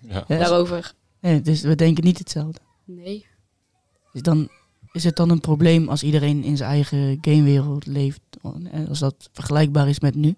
Ja. 0.00 0.24
Ja, 0.28 0.38
Daarover. 0.38 0.92
nee, 1.20 1.40
dus 1.40 1.60
we 1.60 1.74
denken 1.74 2.04
niet 2.04 2.18
hetzelfde. 2.18 2.60
Nee. 2.84 3.26
Dus 4.12 4.22
dan 4.22 4.48
is 4.92 5.04
het 5.04 5.16
dan 5.16 5.30
een 5.30 5.40
probleem 5.40 5.88
als 5.88 6.02
iedereen 6.02 6.44
in 6.44 6.56
zijn 6.56 6.70
eigen 6.70 7.18
gamewereld 7.20 7.86
leeft, 7.86 8.20
en 8.42 8.88
als 8.88 8.98
dat 8.98 9.30
vergelijkbaar 9.32 9.88
is 9.88 10.00
met 10.00 10.14
nu? 10.14 10.34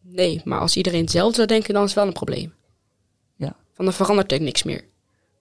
Nee, 0.00 0.40
maar 0.44 0.60
als 0.60 0.76
iedereen 0.76 1.00
hetzelfde 1.00 1.34
zou 1.34 1.46
denken, 1.46 1.74
dan 1.74 1.82
is 1.82 1.88
het 1.88 1.98
wel 1.98 2.06
een 2.06 2.12
probleem. 2.12 2.54
Ja. 3.36 3.56
Want 3.74 3.88
dan 3.88 3.92
verandert 3.92 4.32
er 4.32 4.40
niks 4.40 4.62
meer. 4.62 4.84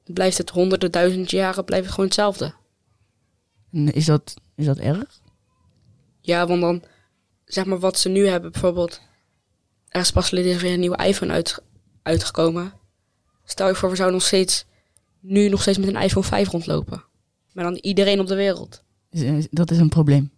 Dan 0.03 0.13
blijft 0.13 0.38
het 0.38 0.50
honderden, 0.50 0.91
duizend 0.91 1.32
jaren 1.32 1.65
blijft 1.65 1.86
het 1.86 1.94
gewoon 1.94 2.10
hetzelfde. 2.10 2.53
En 3.72 3.94
is 3.94 4.06
dat, 4.06 4.34
is 4.56 4.65
dat 4.65 4.77
erg? 4.77 5.20
Ja, 6.22 6.48
want 6.48 6.62
dan, 6.62 6.84
zeg 7.46 7.65
maar 7.65 7.79
wat 7.79 8.00
ze 8.00 8.10
nu 8.10 8.27
hebben, 8.27 8.51
bijvoorbeeld, 8.51 9.01
er 9.98 10.04
is 10.04 10.12
pas 10.12 10.27
geleden 10.27 10.60
weer 10.60 10.74
een 10.74 10.80
nieuwe 10.80 11.06
iPhone 11.06 11.32
uit, 11.34 11.60
uitgekomen. 12.04 12.74
Stel 13.44 13.68
je 13.68 13.75
voor, 13.75 13.89
we 13.89 13.96
zouden 13.96 14.18
nog 14.18 14.27
steeds, 14.27 14.66
nu 15.20 15.50
nog 15.50 15.62
steeds 15.62 15.77
met 15.77 15.88
een 15.88 16.01
iPhone 16.01 16.25
5 16.25 16.50
rondlopen. 16.50 17.04
Maar 17.54 17.63
dan 17.63 17.75
iedereen 17.75 18.20
op 18.20 18.27
de 18.27 18.36
wereld. 18.36 18.84
Is- 19.10 19.22
is- 19.22 19.48
dat 19.51 19.72
is 19.72 19.77
een 19.77 19.89
probleem. 19.89 20.32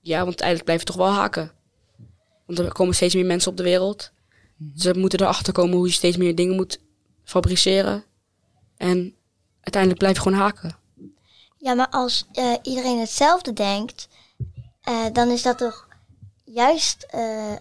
Ja, 0.00 0.16
want 0.16 0.28
uiteindelijk 0.28 0.64
blijf 0.64 0.80
je 0.80 0.86
toch 0.86 0.96
wel 0.96 1.10
haken. 1.12 1.52
Want 2.46 2.58
er 2.58 2.72
komen 2.72 2.94
steeds 2.94 3.14
meer 3.14 3.26
mensen 3.26 3.50
op 3.50 3.56
de 3.56 3.62
wereld. 3.62 4.12
Ze 4.76 4.94
moeten 4.94 5.20
erachter 5.20 5.52
komen 5.52 5.76
hoe 5.76 5.86
je 5.86 5.92
steeds 5.92 6.16
meer 6.16 6.34
dingen 6.34 6.56
moet 6.56 6.80
fabriceren. 7.24 8.04
En 8.76 9.14
uiteindelijk 9.60 9.98
blijf 9.98 10.16
je 10.16 10.22
gewoon 10.22 10.38
haken. 10.38 10.76
Ja, 11.58 11.74
maar 11.74 11.88
als 11.88 12.26
eh, 12.32 12.54
iedereen 12.62 12.98
hetzelfde 12.98 13.52
denkt, 13.52 14.08
eh, 14.82 15.04
dan 15.12 15.30
is 15.30 15.42
dat 15.42 15.58
toch 15.58 15.88
juist 16.44 17.02
eh, 17.02 17.54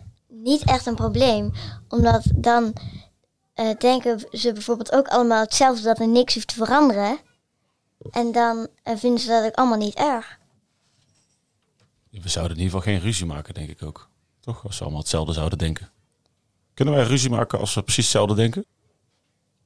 niet 0.44 0.64
echt 0.64 0.86
een 0.86 0.96
probleem. 0.96 1.52
Omdat 1.88 2.24
dan 2.36 2.74
eh, 3.54 3.78
denken 3.78 4.26
ze 4.32 4.54
bijvoorbeeld 4.54 4.92
ook 4.92 5.08
allemaal 5.08 5.42
hetzelfde, 5.42 5.84
dat 5.84 6.00
er 6.00 6.08
niks 6.08 6.34
hoeft 6.34 6.48
te 6.48 6.56
veranderen. 6.56 7.20
En 8.12 8.32
dan 8.32 8.68
eh, 8.84 8.98
vinden 8.98 9.20
ze 9.20 9.28
dat 9.28 9.46
ook 9.46 9.56
allemaal 9.56 9.78
niet 9.78 9.96
erg. 9.96 10.38
We 12.10 12.30
zouden 12.30 12.58
in 12.58 12.64
ieder 12.64 12.78
geval 12.78 12.94
geen 12.94 13.04
ruzie 13.04 13.26
maken, 13.26 13.54
denk 13.54 13.70
ik 13.70 13.84
ook. 13.84 14.10
Toch? 14.40 14.64
Als 14.66 14.78
we 14.78 14.84
allemaal 14.84 15.02
hetzelfde 15.02 15.34
zouden 15.34 15.58
denken. 15.58 15.92
Kunnen 16.74 16.94
wij 16.94 17.04
ruzie 17.04 17.30
maken 17.30 17.60
als 17.60 17.74
we 17.74 17.82
precies 17.82 18.04
hetzelfde 18.04 18.36
denken? 18.36 18.66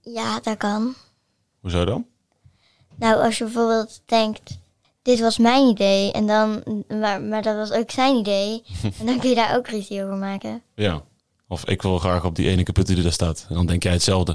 Ja, 0.02 0.40
dat 0.40 0.58
kan. 0.58 0.96
Hoezo 1.60 1.86
dan? 1.86 2.06
Nou, 2.96 3.24
als 3.24 3.38
je 3.38 3.44
bijvoorbeeld 3.44 4.02
denkt, 4.06 4.60
dit 5.02 5.20
was 5.20 5.38
mijn 5.38 5.68
idee, 5.68 6.12
en 6.12 6.28
dan, 6.28 6.64
maar, 6.88 7.22
maar 7.22 7.42
dat 7.42 7.56
was 7.56 7.72
ook 7.72 7.92
zijn 7.92 8.16
idee. 8.16 8.64
en 9.00 9.06
dan 9.06 9.20
kun 9.20 9.30
je 9.30 9.36
daar 9.36 9.58
ook 9.58 9.68
ruzie 9.68 10.04
over 10.04 10.16
maken. 10.16 10.62
Ja. 10.76 11.04
Of 11.48 11.66
ik 11.66 11.82
wil 11.82 12.00
graag 12.00 12.26
op 12.26 12.36
die 12.36 12.50
ene 12.50 12.64
kaput 12.64 12.88
die 12.88 12.98
er 12.98 13.04
daar 13.04 13.12
staat. 13.12 13.46
En 13.50 13.56
dan 13.56 13.66
denk 13.66 13.84
jij 13.84 13.92
hetzelfde. 13.92 14.32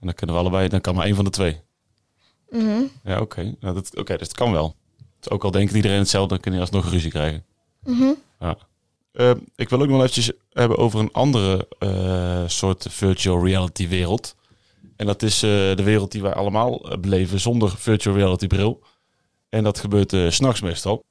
En 0.00 0.06
dan 0.06 0.14
kunnen 0.14 0.36
we 0.36 0.42
allebei, 0.42 0.68
dan 0.68 0.80
kan 0.80 0.94
maar 0.94 1.06
één 1.06 1.14
van 1.14 1.24
de 1.24 1.30
twee. 1.30 1.60
Mhm. 2.50 2.82
Ja, 3.04 3.20
oké. 3.20 3.54
Nou, 3.60 3.74
dat, 3.74 3.96
oké, 3.96 4.16
dus 4.16 4.28
het 4.28 4.36
kan 4.36 4.52
wel. 4.52 4.74
Dus 5.20 5.30
ook 5.30 5.44
al 5.44 5.50
denkt 5.50 5.72
iedereen 5.72 5.98
hetzelfde, 5.98 6.28
dan 6.28 6.40
kun 6.40 6.52
je 6.52 6.60
alsnog 6.60 6.90
ruzie 6.90 7.10
krijgen. 7.10 7.44
Mhm. 7.82 8.12
Ja. 8.40 8.58
Eh, 9.12 9.30
ik 9.56 9.68
wil 9.68 9.80
ook 9.80 9.88
nog 9.88 9.98
eventjes 9.98 10.32
hebben 10.52 10.78
over 10.78 11.00
een 11.00 11.12
andere 11.12 11.68
eh, 11.78 12.42
soort 12.46 12.86
virtual 12.90 13.44
reality 13.44 13.88
wereld. 13.88 14.36
En 14.96 15.06
dat 15.06 15.22
is 15.22 15.42
eh, 15.42 15.50
de 15.50 15.82
wereld 15.82 16.12
die 16.12 16.22
wij 16.22 16.34
allemaal 16.34 16.96
beleven 17.00 17.40
zonder 17.40 17.70
virtual 17.76 18.16
reality 18.16 18.46
bril. 18.46 18.82
En 19.48 19.64
dat 19.64 19.78
gebeurt 19.78 20.10
s 20.10 20.34
s'nachts 20.36 20.60
meestal. 20.60 21.04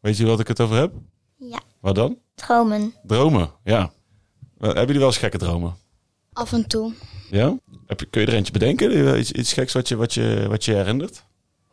Weet 0.00 0.16
je 0.16 0.26
wat 0.26 0.40
ik 0.40 0.48
het 0.48 0.60
over 0.60 0.76
heb? 0.76 0.92
Ja, 1.36 1.60
Wat 1.80 1.94
dan? 1.94 2.18
dromen. 2.34 2.94
Dromen, 3.06 3.50
ja. 3.64 3.92
Hebben 4.58 4.80
jullie 4.84 4.98
wel 4.98 5.06
eens 5.08 5.16
gekke 5.18 5.38
dromen? 5.38 5.76
Af 6.32 6.52
en 6.52 6.66
toe. 6.66 6.92
Ja? 7.30 7.58
Heb 7.86 8.00
je, 8.00 8.06
kun 8.06 8.20
je 8.20 8.26
er 8.26 8.32
eentje 8.34 8.52
bedenken? 8.52 8.90
Eh, 9.12 9.18
Iets, 9.20 9.32
iets 9.32 9.52
geks 9.52 9.72
wat 9.72 9.88
je, 9.88 9.96
wat, 9.96 10.14
je, 10.14 10.46
wat 10.48 10.64
je 10.64 10.74
herinnert? 10.74 11.24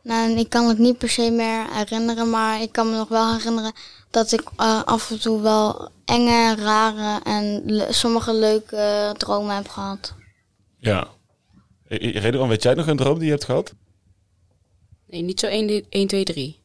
Nou, 0.02 0.30
ik 0.38 0.48
kan 0.48 0.68
het 0.68 0.78
niet 0.78 0.98
per 0.98 1.08
se 1.08 1.30
meer 1.30 1.66
herinneren, 1.74 2.30
maar 2.30 2.62
ik 2.62 2.72
kan 2.72 2.90
me 2.90 2.96
nog 2.96 3.08
wel 3.08 3.32
herinneren 3.36 3.72
dat 4.10 4.32
ik 4.32 4.42
eh, 4.56 4.82
af 4.82 5.10
en 5.10 5.20
toe 5.20 5.40
wel 5.40 5.88
enge, 6.04 6.54
rare 6.56 7.20
en 7.24 7.62
le- 7.66 7.92
sommige 7.92 8.34
leuke 8.34 9.14
dromen 9.18 9.54
heb 9.56 9.68
gehad. 9.68 10.14
Ja. 10.78 11.06
Redouan, 11.88 12.48
weet 12.48 12.62
jij 12.62 12.74
nog 12.74 12.86
een 12.86 12.96
droom 12.96 13.14
die 13.14 13.24
je 13.24 13.30
hebt 13.30 13.44
gehad? 13.44 13.74
Nee, 15.12 15.22
niet 15.22 15.40
zo 15.40 15.46
1, 15.46 15.84
1 15.88 16.06
2, 16.06 16.24
3. 16.24 16.60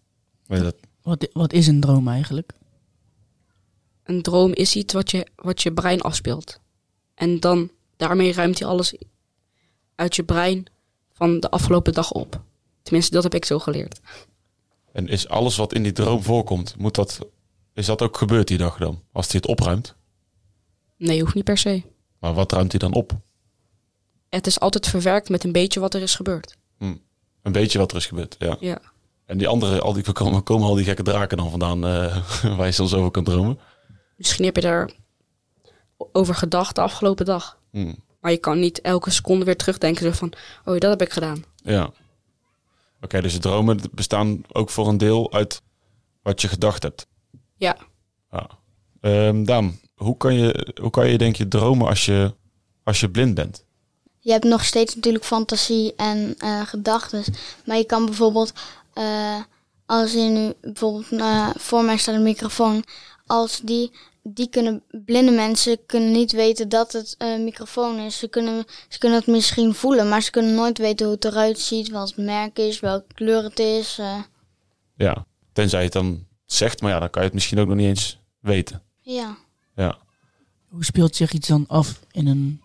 Nee, 0.48 0.62
dat, 0.62 0.76
Wat, 1.02 1.28
wat 1.34 1.54
is 1.54 1.68
een 1.68 1.80
droom 1.80 2.08
eigenlijk? 2.08 2.54
Een 4.04 4.22
droom 4.22 4.54
is 4.54 4.76
iets 4.76 4.94
wat 4.94 5.12
je, 5.12 5.28
wat 5.36 5.62
je 5.62 5.74
brein 5.74 6.02
afspeelt. 6.02 6.60
En 7.14 7.40
dan, 7.40 7.72
daarmee 7.98 8.34
ruimt 8.34 8.60
hij 8.60 8.68
alles 8.68 8.96
uit 9.96 10.16
je 10.16 10.24
brein 10.24 10.66
van 11.12 11.40
de 11.40 11.50
afgelopen 11.50 11.94
dag 11.94 12.12
op. 12.12 12.42
Tenminste, 12.82 13.14
dat 13.14 13.24
heb 13.24 13.34
ik 13.34 13.46
zo 13.46 13.60
geleerd. 13.60 14.00
En 14.92 15.08
is 15.08 15.28
alles 15.28 15.56
wat 15.56 15.74
in 15.74 15.84
die 15.84 15.92
droom 15.92 16.24
voorkomt, 16.24 16.76
moet 16.78 16.96
dat, 16.96 17.20
is 17.74 17.86
dat 17.86 18.02
ook 18.02 18.18
gebeurd 18.18 18.48
die 18.48 18.58
dag 18.58 18.78
dan? 18.78 19.04
Als 19.12 19.26
hij 19.32 19.36
het 19.36 19.50
opruimt? 19.50 19.96
Nee, 20.98 21.22
hoeft 21.22 21.36
niet 21.36 21.44
per 21.44 21.58
se. 21.58 21.84
Maar 22.20 22.34
wat 22.34 22.52
ruimt 22.52 22.72
hij 22.72 22.80
dan 22.80 22.94
op? 22.94 23.20
Het 24.30 24.48
is 24.48 24.60
altijd 24.60 24.88
verwerkt 24.88 25.30
met 25.30 25.44
een 25.44 25.52
beetje 25.52 25.80
wat 25.80 25.94
er 25.94 26.02
is 26.02 26.16
gebeurd. 26.16 26.58
Een 27.42 27.52
beetje 27.52 27.78
wat 27.78 27.92
er 27.92 27.98
is 27.98 28.06
gebeurd, 28.06 28.36
ja. 28.40 28.58
Ja. 28.60 28.82
En 29.26 29.38
die 29.38 29.48
andere, 29.48 29.82
al 29.82 29.94
die, 29.94 30.12
komen, 30.12 30.44
komen 30.44 30.68
al 30.68 30.76
die 30.76 30.86
gekke 30.86 31.04
draken 31.04 31.38
dan 31.38 31.50
vandaan 31.50 31.86
eh, 31.86 32.18
waar 32.58 32.66
je 32.66 32.72
soms 32.72 32.94
over 32.94 33.12
kan 33.12 33.24
dromen? 33.24 33.60
Misschien 34.16 34.46
heb 34.46 34.56
je 34.56 34.62
daar 34.62 34.90
over 36.12 36.36
gedacht 36.36 36.76
de 36.76 36.82
afgelopen 36.82 37.26
dag. 37.26 37.60
Hm. 37.72 37.94
Maar 38.20 38.32
je 38.32 38.38
kan 38.38 38.60
niet 38.60 38.82
elke 38.82 39.10
seconde 39.10 39.46
weer 39.46 39.56
terugdenken 39.58 40.04
zo 40.04 40.12
van... 40.12 40.34
Oh, 40.66 40.78
dat 40.78 40.90
heb 40.90 41.02
ik 41.02 41.14
gedaan. 41.14 41.44
Ja. 41.56 41.92
Oké, 43.02 43.22
dus 43.22 43.34
de 43.34 43.40
dromen 43.40 43.80
bestaan 43.92 44.42
ook 44.52 44.70
voor 44.70 44.88
een 44.88 44.98
deel 44.98 45.34
uit 45.34 45.62
wat 46.22 46.42
je 46.42 46.48
gedacht 46.48 46.84
hebt. 46.84 47.08
Ja. 47.56 47.78
Ja. 48.32 48.50
Ehm, 49.02 49.44
Daan, 49.44 49.80
hoe 49.96 50.18
kan, 50.18 50.34
je, 50.34 50.74
hoe 50.82 50.90
kan 50.90 51.10
je 51.10 51.18
denk 51.18 51.36
je 51.36 51.48
dromen 51.48 51.88
als 51.88 52.06
je, 52.06 52.36
als 52.84 53.00
je 53.00 53.10
blind 53.10 53.34
bent? 53.34 53.66
Je 54.28 54.34
hebt 54.34 54.46
nog 54.46 54.66
steeds 54.66 54.96
natuurlijk 54.96 55.26
fantasie 55.26 55.94
en 55.96 56.36
eh 56.38 56.62
gedachten. 56.68 57.24
Maar 57.66 57.78
je 57.78 57.84
kan 57.86 58.06
bijvoorbeeld, 58.06 58.54
eh, 58.94 59.42
als 59.86 60.12
je 60.14 60.20
nu 60.20 60.54
bijvoorbeeld 60.62 61.12
eh, 61.22 61.50
voor 61.58 61.84
mij 61.84 61.98
staat 61.98 62.16
een 62.16 62.24
microfoon, 62.24 62.84
als 63.26 63.60
die, 63.64 63.92
die 64.24 64.50
kunnen, 64.50 64.84
blinde 65.06 65.32
mensen 65.32 65.86
kunnen 65.86 66.12
niet 66.12 66.32
weten 66.32 66.70
dat 66.70 66.92
het 66.92 67.16
een 67.18 67.44
microfoon 67.44 68.00
is. 68.00 68.18
Ze 68.18 68.28
kunnen, 68.28 68.66
ze 68.90 68.98
kunnen 69.00 69.18
het 69.18 69.28
misschien 69.28 69.74
voelen, 69.76 70.10
maar 70.10 70.22
ze 70.22 70.32
kunnen 70.32 70.54
nooit 70.56 70.78
weten 70.78 71.06
hoe 71.06 71.16
het 71.16 71.26
eruit 71.26 71.60
ziet, 71.60 71.90
wat 71.90 72.08
het 72.08 72.18
merk 72.18 72.60
is, 72.60 72.80
welke 72.80 73.14
kleur 73.14 73.44
het 73.44 73.60
is. 73.60 73.98
eh. 74.00 74.20
Ja, 74.96 75.26
tenzij 75.54 75.80
je 75.80 75.86
het 75.86 75.94
dan 75.94 76.26
zegt, 76.46 76.82
maar 76.82 76.92
ja, 76.92 77.00
dan 77.00 77.10
kan 77.10 77.22
je 77.22 77.28
het 77.28 77.36
misschien 77.36 77.60
ook 77.60 77.68
nog 77.68 77.78
niet 77.78 77.88
eens 77.88 78.20
weten. 78.40 78.82
ja. 79.02 79.38
Ja. 79.76 79.98
Hoe 80.68 80.86
speelt 80.86 81.16
zich 81.16 81.32
iets 81.34 81.48
dan 81.48 81.66
af 81.68 82.00
in 82.12 82.28
een, 82.28 82.62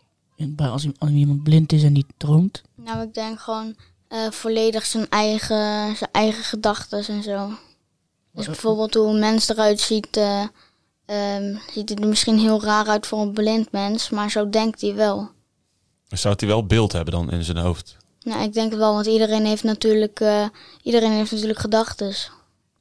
bij, 0.49 0.69
als, 0.69 0.87
iemand 1.11 1.43
blind 1.43 1.73
is 1.73 1.83
en 1.83 1.93
niet 1.93 2.13
droomt? 2.17 2.63
Nou, 2.75 3.03
ik 3.03 3.15
denk 3.15 3.41
gewoon 3.41 3.77
eh, 4.09 4.31
volledig 4.31 4.85
zijn 4.85 5.09
eigen, 5.09 5.97
zijn 5.97 6.11
eigen 6.13 6.45
gedachten 6.45 7.07
en 7.07 7.23
zo. 7.23 7.51
Dus 8.33 8.47
bijvoorbeeld 8.47 8.95
hoe 8.95 9.09
een 9.09 9.19
mens 9.19 9.49
eruit 9.49 9.81
ziet, 9.81 10.17
eh, 10.17 10.45
ehm, 11.05 11.57
ziet 11.73 11.89
het 11.89 12.01
er 12.01 12.09
misschien 12.09 12.39
heel 12.39 12.63
raar 12.63 12.87
uit 12.87 13.07
voor 13.07 13.21
een 13.21 13.33
blind 13.33 13.73
mens, 13.73 14.11
maar 14.11 14.31
zo 14.31 14.49
denkt 14.49 14.81
hij 14.81 14.95
wel. 14.95 15.31
Zou 16.09 16.35
hij 16.37 16.49
wel 16.49 16.67
beeld 16.67 16.93
hebben 16.93 17.15
dan 17.15 17.31
in 17.31 17.45
zijn 17.45 17.57
hoofd? 17.57 17.97
Nou, 18.23 18.43
ik 18.43 18.53
denk 18.53 18.71
het 18.71 18.79
wel, 18.79 18.95
want 18.95 19.07
iedereen 19.07 19.47
heeft 19.47 19.63
natuurlijk, 19.63 20.21
eh, 20.21 20.47
iedereen 20.83 21.11
heeft 21.11 21.31
natuurlijk 21.31 21.59
gedachten. 21.59 22.15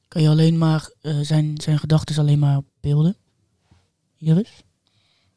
Kan 0.08 0.22
je 0.22 0.28
alleen 0.28 0.58
maar 0.58 0.90
eh, 1.00 1.18
zijn, 1.20 1.60
zijn 1.60 1.78
gedachten 1.78 2.18
alleen 2.18 2.38
maar 2.38 2.60
beelden? 2.80 3.16
Iris? 4.18 4.62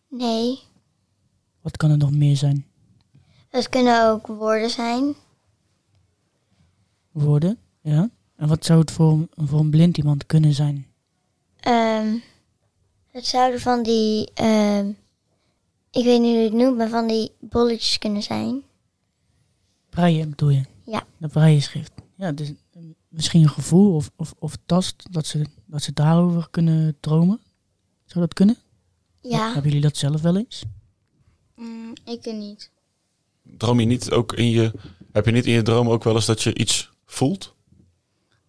Nee, 0.10 0.60
Wat 1.66 1.78
kan 1.78 1.92
er 1.92 1.98
nog 1.98 2.12
meer 2.12 2.36
zijn? 2.36 2.66
het 3.50 3.70
kunnen 3.70 4.10
ook 4.10 4.28
woorden 4.28 4.70
zijn. 4.70 5.16
Woorden? 7.12 7.58
Ja. 7.82 8.10
En 8.36 8.48
wat 8.48 8.66
zou 8.66 8.80
het 8.80 8.92
voor, 8.92 9.28
voor 9.36 9.60
een 9.60 9.70
blind 9.70 9.98
iemand 9.98 10.26
kunnen 10.26 10.54
zijn? 10.54 10.88
Ehm, 11.60 12.18
het 13.12 13.26
zouden 13.26 13.60
van 13.60 13.84
die, 13.84 14.32
ehm, 14.34 14.90
ik 15.92 16.04
weet 16.04 16.22
niet 16.22 16.32
hoe 16.32 16.40
je 16.40 16.44
het 16.44 16.54
noemt, 16.54 16.78
maar 16.78 16.90
van 16.90 17.08
die 17.08 17.32
bolletjes 17.40 17.98
kunnen 17.98 18.24
zijn. 18.24 18.64
Breien 19.90 20.30
bedoel 20.30 20.50
je? 20.50 20.64
Ja. 20.84 21.04
De 21.18 21.28
breien-schrift. 21.28 21.92
Ja, 22.16 22.32
dus 22.32 22.50
eh, 22.50 22.82
misschien 23.08 23.42
een 23.42 23.50
gevoel 23.50 23.96
of, 23.96 24.12
of, 24.16 24.34
of 24.40 24.58
tast 24.66 25.14
dat 25.14 25.26
ze, 25.26 25.46
dat 25.66 25.82
ze 25.82 25.94
daarover 25.94 26.48
kunnen 26.50 26.98
dromen. 27.00 27.42
Zou 28.06 28.26
dat 28.26 28.34
kunnen? 28.34 28.58
Ja, 29.22 29.46
Hebben 29.46 29.64
jullie 29.64 29.82
dat 29.82 29.98
zelf 29.98 30.22
wel 30.22 30.38
eens? 30.38 30.66
Mm, 31.56 31.94
ik 32.06 32.26
er 32.26 32.34
niet. 32.34 32.70
Droom 33.44 33.80
je 33.80 33.86
niet 33.86 34.12
ook 34.12 34.34
in 34.34 34.50
je... 34.50 34.72
Heb 35.12 35.26
je 35.26 35.32
niet 35.32 35.46
in 35.46 35.54
je 35.54 35.62
droom 35.62 35.90
ook 35.90 36.04
wel 36.04 36.16
eens 36.16 36.26
dat 36.26 36.42
je 36.42 36.56
iets 36.56 36.90
voelt? 37.06 37.54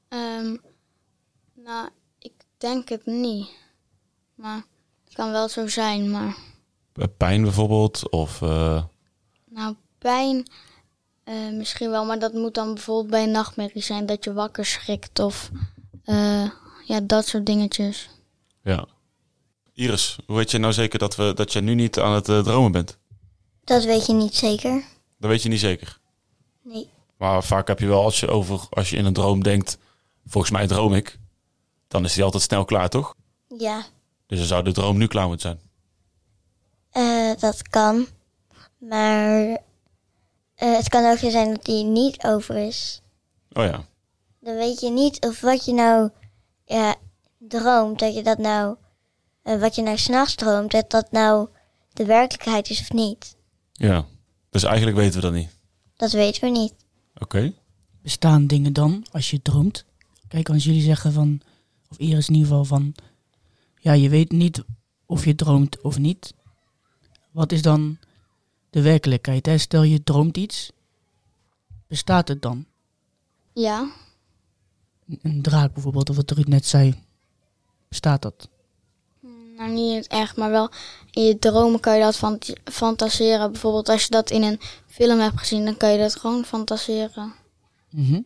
Ehm, 0.09 0.57
nou, 1.55 1.89
ik 2.19 2.33
denk 2.57 2.89
het 2.89 3.07
niet. 3.07 3.49
Maar 4.35 4.65
het 5.05 5.15
kan 5.15 5.31
wel 5.31 5.49
zo 5.49 5.69
zijn. 5.69 6.11
Maar 6.11 6.37
Eh, 6.95 7.05
Pijn 7.17 7.43
bijvoorbeeld? 7.43 8.11
Of... 8.11 8.43
eh, 8.43 8.85
nou, 9.45 9.75
pijn 9.99 10.47
eh, 11.25 11.51
misschien 11.53 11.91
wel. 11.91 12.05
Maar 12.05 12.19
dat 12.19 12.33
moet 12.33 12.55
dan 12.55 12.75
bijvoorbeeld 12.75 13.11
bij 13.11 13.23
een 13.23 13.31
nachtmerrie 13.31 13.83
zijn. 13.83 14.07
Dat 14.07 14.25
je 14.25 14.33
wakker 14.33 14.65
schrikt 14.67 15.19
of 15.19 15.51
ja, 16.87 17.01
dat 17.01 17.27
soort 17.27 17.47
dingetjes. 17.47 18.09
ja. 18.63 18.87
Iris, 19.76 20.18
hoe 20.26 20.37
weet 20.37 20.50
je 20.50 20.59
nou 20.59 20.73
zeker 20.73 20.99
dat, 20.99 21.16
we, 21.16 21.33
dat 21.35 21.52
je 21.52 21.61
nu 21.61 21.75
niet 21.75 21.99
aan 21.99 22.12
het 22.12 22.28
eh, 22.28 22.40
dromen 22.40 22.73
bent? 22.73 22.99
dat 23.64 23.85
weet 23.85 24.06
je 24.06 24.12
niet 24.12 24.35
zeker. 24.35 24.85
Dat 25.18 25.30
weet 25.30 25.42
je 25.42 25.49
niet 25.49 25.61
zeker. 25.61 25.99
Nee. 26.62 26.88
Maar 27.18 27.45
vaak 27.45 27.68
heb 27.68 27.78
je 27.78 27.87
wel, 27.87 28.02
als 28.02 28.21
je, 28.21 28.28
over, 28.28 28.61
als 28.71 28.90
je 28.90 28.97
in 28.97 29.04
een 29.04 29.12
droom 29.12 29.42
denkt... 29.42 29.78
Volgens 30.26 30.52
mij 30.52 30.66
droom 30.66 30.95
ik. 30.95 31.18
Dan 31.88 32.04
is 32.04 32.14
die 32.14 32.25
altijd 32.25 32.42
snel 32.42 32.64
klaar, 32.64 32.88
toch? 32.88 33.14
Ja, 33.59 33.85
Dus 34.26 34.38
dan 34.38 34.47
zou 34.47 34.62
de 34.64 34.73
droom 34.73 34.97
nu 34.97 35.06
klaar 35.06 35.26
moeten 35.28 35.59
zijn. 35.59 35.61
eh, 37.33 37.40
dat 37.40 37.68
kan. 37.68 38.06
Maar 38.78 39.40
eh, 40.54 40.75
het 40.76 40.88
kan 40.88 41.11
ook 41.11 41.18
zo 41.18 41.30
zijn 41.30 41.50
dat 41.54 41.64
die 41.64 41.85
niet 41.85 42.25
over 42.25 42.56
is. 42.56 43.02
Oh 43.52 43.64
ja. 43.64 43.85
Dan 44.40 44.54
weet 44.56 44.80
je 44.80 44.90
niet 44.90 45.26
of 45.26 45.40
wat 45.40 45.64
je 45.64 45.73
nou 45.73 46.11
ja, 46.64 46.95
droomt, 47.38 47.99
dat 47.99 48.14
je 48.14 48.23
dat 48.23 48.38
nou, 48.38 48.76
wat 49.47 49.75
je 49.75 49.83
nou 49.83 49.99
s'nachts 49.99 50.35
droomt, 50.35 50.71
dat 50.71 50.91
dat 50.91 51.12
nou 51.12 51.49
de 51.93 52.05
werkelijkheid 52.05 52.71
is 52.71 52.81
of 52.81 52.93
niet. 52.93 53.37
Ja. 53.73 54.07
Dus 54.50 54.62
eigenlijk 54.62 54.97
weten 54.97 55.15
we 55.15 55.21
dat 55.21 55.33
niet. 55.33 55.50
Dat 55.97 56.12
weten 56.12 56.41
we 56.45 56.50
niet. 56.59 56.75
Oké. 57.19 57.53
Bestaan 58.03 58.47
dingen 58.47 58.73
dan 58.73 59.07
als 59.11 59.31
je 59.31 59.43
droomt? 59.43 59.85
Kijk, 60.29 60.49
als 60.49 60.65
jullie 60.65 60.83
zeggen 60.83 61.12
van, 61.12 61.41
of 61.91 61.99
Iris 61.99 62.29
in 62.29 62.35
ieder 62.35 62.49
geval 62.49 62.65
van, 62.65 62.95
ja, 63.79 63.93
je 63.93 64.09
weet 64.09 64.33
niet 64.33 64.65
of 65.07 65.25
je 65.25 65.35
droomt 65.35 65.81
of 65.81 65.99
niet. 65.99 66.33
Wat 67.31 67.53
is 67.53 67.62
dan 67.62 67.99
de 68.71 68.83
werkelijkheid? 68.83 69.47
Hè? 69.47 69.59
Stel 69.59 69.83
je 69.83 70.03
droomt 70.03 70.37
iets, 70.37 70.71
bestaat 71.87 72.29
het 72.29 72.43
dan? 72.43 72.67
Ja, 73.53 73.91
Een- 75.09 75.19
Een 75.23 75.43
draak 75.43 75.73
bijvoorbeeld, 75.73 76.11
of 76.11 76.17
wat 76.17 76.31
Ruud 76.31 76.47
net 76.49 76.67
zei, 76.67 76.94
bestaat 77.88 78.23
dat? 78.23 78.49
Nou 79.57 79.71
niet 79.71 79.90
in 79.90 79.97
het 79.97 80.07
echt, 80.07 80.37
maar 80.37 80.51
wel 80.51 80.71
in 81.11 81.23
je 81.23 81.38
dromen 81.38 81.81
kan 81.81 81.95
je 81.97 82.01
dat 82.03 82.16
fant- 82.16 82.53
fantaseren. 82.64 83.53
Bijvoorbeeld 83.53 83.88
als 83.88 84.03
je 84.05 84.11
dat 84.11 84.31
in 84.31 84.42
een 84.42 84.61
film 84.87 85.19
hebt 85.19 85.38
gezien, 85.38 85.64
dan 85.64 85.77
kan 85.77 85.92
je 85.92 85.99
dat 85.99 86.16
gewoon 86.16 86.45
fantaseren. 86.45 87.35
Mhm. 87.90 88.21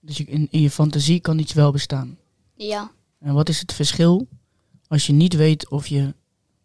Dus 0.00 0.20
in, 0.24 0.48
in 0.50 0.60
je 0.60 0.70
fantasie 0.70 1.20
kan 1.20 1.38
iets 1.38 1.52
wel 1.52 1.72
bestaan. 1.72 2.18
Ja. 2.54 2.90
En 3.18 3.34
wat 3.34 3.48
is 3.48 3.60
het 3.60 3.72
verschil 3.72 4.26
als 4.88 5.06
je 5.06 5.12
niet 5.12 5.34
weet 5.34 5.70
of 5.70 5.86
je 5.86 6.14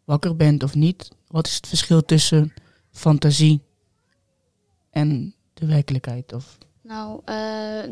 wakker 0.04 0.36
bent 0.36 0.64
of 0.64 0.76
niet? 0.76 1.10
Wat 1.28 1.48
is 1.48 1.56
het 1.56 1.68
verschil 1.68 2.02
tussen 2.06 2.54
fantasie 2.92 3.62
en 4.90 5.36
de 5.54 5.66
werkelijkheid? 5.66 6.34
Of, 6.34 6.58
Nou, 6.82 7.22
eh, 7.26 7.36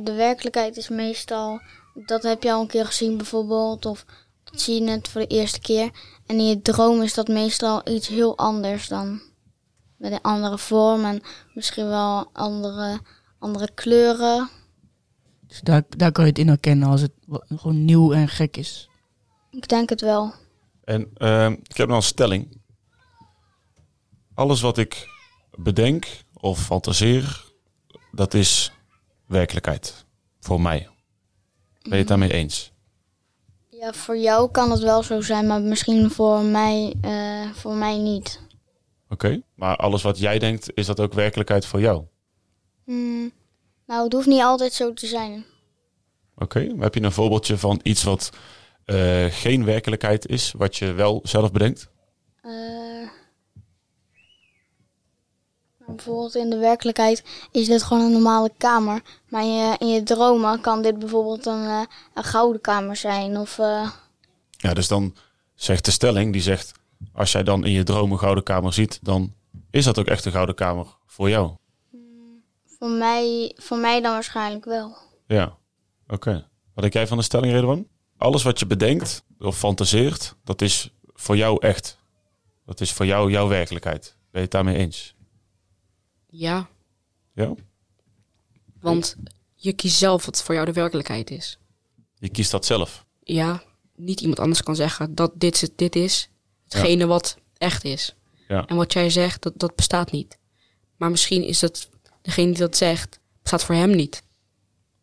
de 0.03 0.13
werkelijkheid 0.15 0.77
is 0.77 0.89
meestal, 0.89 1.61
dat 2.05 2.23
heb 2.23 2.43
je 2.43 2.51
al 2.53 2.61
een 2.61 2.67
keer 2.67 2.85
gezien 2.85 3.17
bijvoorbeeld, 3.17 3.85
of 3.85 4.05
zie 4.61 4.75
je 4.75 4.81
net 4.81 5.07
voor 5.07 5.21
de 5.21 5.27
eerste 5.27 5.59
keer. 5.59 5.91
En 6.25 6.37
in 6.37 6.45
je 6.45 6.61
droom 6.61 7.01
is 7.01 7.13
dat 7.13 7.27
meestal 7.27 7.89
iets 7.89 8.07
heel 8.07 8.37
anders 8.37 8.87
dan. 8.87 9.21
Met 9.97 10.11
een 10.11 10.21
andere 10.21 10.57
vorm 10.57 11.05
en 11.05 11.21
misschien 11.53 11.87
wel 11.87 12.29
andere, 12.33 12.99
andere 13.39 13.69
kleuren. 13.73 14.49
dus 15.47 15.61
daar, 15.61 15.83
daar 15.89 16.11
kan 16.11 16.23
je 16.23 16.29
het 16.29 16.39
in 16.39 16.47
herkennen 16.47 16.89
als 16.89 17.01
het 17.01 17.11
gewoon 17.47 17.85
nieuw 17.85 18.13
en 18.13 18.27
gek 18.27 18.57
is. 18.57 18.89
Ik 19.51 19.67
denk 19.67 19.89
het 19.89 20.01
wel. 20.01 20.33
En 20.83 21.11
ehm, 21.13 21.51
ik 21.51 21.77
heb 21.77 21.87
nog 21.87 21.97
een 21.97 22.03
stelling. 22.03 22.61
Alles 24.33 24.61
wat 24.61 24.77
ik 24.77 25.07
bedenk 25.51 26.07
of 26.33 26.65
fantaseer, 26.65 27.51
dat 28.11 28.33
is 28.33 28.71
werkelijkheid. 29.27 30.05
Voor 30.39 30.61
mij. 30.61 30.89
Ben 31.81 31.91
je 31.91 31.97
het 31.97 32.07
daarmee 32.07 32.33
eens? 32.33 32.72
Ja, 33.83 33.93
voor 33.93 34.17
jou 34.17 34.51
kan 34.51 34.71
het 34.71 34.79
wel 34.79 35.03
zo 35.03 35.21
zijn, 35.21 35.47
maar 35.47 35.61
misschien 35.61 36.11
voor 36.11 36.41
mij, 36.41 36.93
eh, 37.01 37.51
voor 37.53 37.73
mij 37.73 37.97
niet. 37.97 38.39
Oké. 39.09 39.41
Maar 39.55 39.75
alles 39.75 40.01
wat 40.01 40.19
jij 40.19 40.39
denkt, 40.39 40.71
is 40.73 40.85
dat 40.85 40.99
ook 40.99 41.13
werkelijkheid 41.13 41.65
voor 41.65 41.79
jou? 41.79 42.03
Hmm, 42.83 43.31
nou, 43.85 44.03
het 44.03 44.13
hoeft 44.13 44.27
niet 44.27 44.41
altijd 44.41 44.73
zo 44.73 44.93
te 44.93 45.07
zijn. 45.07 45.45
Oké. 46.35 46.75
Heb 46.79 46.93
je 46.93 47.01
een 47.01 47.11
voorbeeldje 47.11 47.57
van 47.57 47.79
iets 47.83 48.03
wat 48.03 48.29
eh, 48.85 49.25
geen 49.29 49.65
werkelijkheid 49.65 50.27
is, 50.27 50.53
wat 50.57 50.77
je 50.77 50.91
wel 50.91 51.19
zelf 51.23 51.51
bedenkt? 51.51 51.89
Eh, 52.41 53.09
bijvoorbeeld 55.95 56.35
in 56.35 56.49
de 56.49 56.57
werkelijkheid 56.57 57.23
is 57.51 57.67
dit 57.67 57.83
gewoon 57.83 58.03
een 58.03 58.11
normale 58.11 58.51
kamer. 58.57 59.01
Maar 59.29 59.41
in 59.43 59.53
je, 59.55 59.75
in 59.79 59.87
je 59.87 60.03
dromen 60.03 60.61
kan 60.61 60.81
dit 60.81 60.99
bijvoorbeeld 60.99 61.45
een, 61.45 61.65
eh, 61.65 61.81
een 62.13 62.23
gouden 62.23 62.61
kamer 62.61 62.95
zijn. 62.95 63.37
Of 63.37 63.59
eh, 63.59 63.89
Ja, 64.51 64.73
dus 64.73 64.87
dan 64.87 65.15
zegt 65.55 65.85
de 65.85 65.91
stelling, 65.91 66.33
die 66.33 66.41
zegt, 66.41 66.71
als 67.13 67.31
jij 67.31 67.43
dan 67.43 67.65
in 67.65 67.71
je 67.71 67.83
droom 67.83 68.11
een 68.11 68.19
gouden 68.19 68.43
kamer 68.43 68.73
ziet, 68.73 68.99
dan 69.01 69.33
is 69.71 69.85
dat 69.85 69.99
ook 69.99 70.07
echt 70.07 70.25
een 70.25 70.31
gouden 70.31 70.55
kamer 70.55 70.85
voor 71.05 71.29
jou. 71.29 71.51
voor, 72.79 72.89
mij, 72.89 73.51
voor 73.55 73.77
mij 73.77 74.01
dan 74.01 74.11
waarschijnlijk 74.11 74.65
wel. 74.65 74.97
Ja, 75.27 75.57
oké. 76.07 76.47
Wat 76.73 76.81
denk 76.83 76.93
jij 76.93 77.07
van 77.07 77.17
de 77.17 77.23
stelling, 77.23 77.53
Redwan? 77.53 77.87
Alles 78.17 78.43
wat 78.43 78.59
je 78.59 78.65
bedenkt 78.65 79.23
of 79.39 79.57
fantaseert, 79.57 80.35
dat 80.43 80.61
is 80.61 80.93
voor 81.13 81.37
jou 81.37 81.57
echt. 81.59 81.97
Dat 82.65 82.81
is 82.81 82.91
voor 82.93 83.05
jou 83.05 83.31
jouw 83.31 83.47
werkelijkheid. 83.47 84.03
Ben 84.03 84.15
je 84.31 84.39
het 84.39 84.51
daarmee 84.51 84.77
eens? 84.77 85.15
Ja, 86.35 86.69
Ja? 87.33 87.53
want 88.79 89.15
je 89.55 89.73
kiest 89.73 89.97
zelf 89.97 90.25
wat 90.25 90.43
voor 90.43 90.53
jou 90.55 90.65
de 90.65 90.73
werkelijkheid 90.73 91.31
is. 91.31 91.57
Je 92.19 92.29
kiest 92.29 92.51
dat 92.51 92.65
zelf. 92.65 93.05
Ja, 93.23 93.63
niet 93.95 94.21
iemand 94.21 94.39
anders 94.39 94.63
kan 94.63 94.75
zeggen 94.75 95.15
dat 95.15 95.31
dit, 95.35 95.61
is- 95.61 95.69
dit 95.75 95.95
is 95.95 96.29
hetgene 96.67 97.05
wat 97.05 97.37
echt 97.57 97.83
is. 97.83 98.15
Ja. 98.47 98.65
En 98.65 98.75
wat 98.75 98.93
jij 98.93 99.09
zegt, 99.09 99.41
dat, 99.41 99.53
dat 99.55 99.75
bestaat 99.75 100.11
niet. 100.11 100.37
Maar 100.97 101.11
misschien 101.11 101.43
is 101.43 101.59
dat 101.59 101.89
degene 102.21 102.47
die 102.51 102.59
dat 102.59 102.77
zegt, 102.77 103.19
bestaat 103.41 103.63
voor 103.63 103.75
hem 103.75 103.95
niet. 103.95 104.23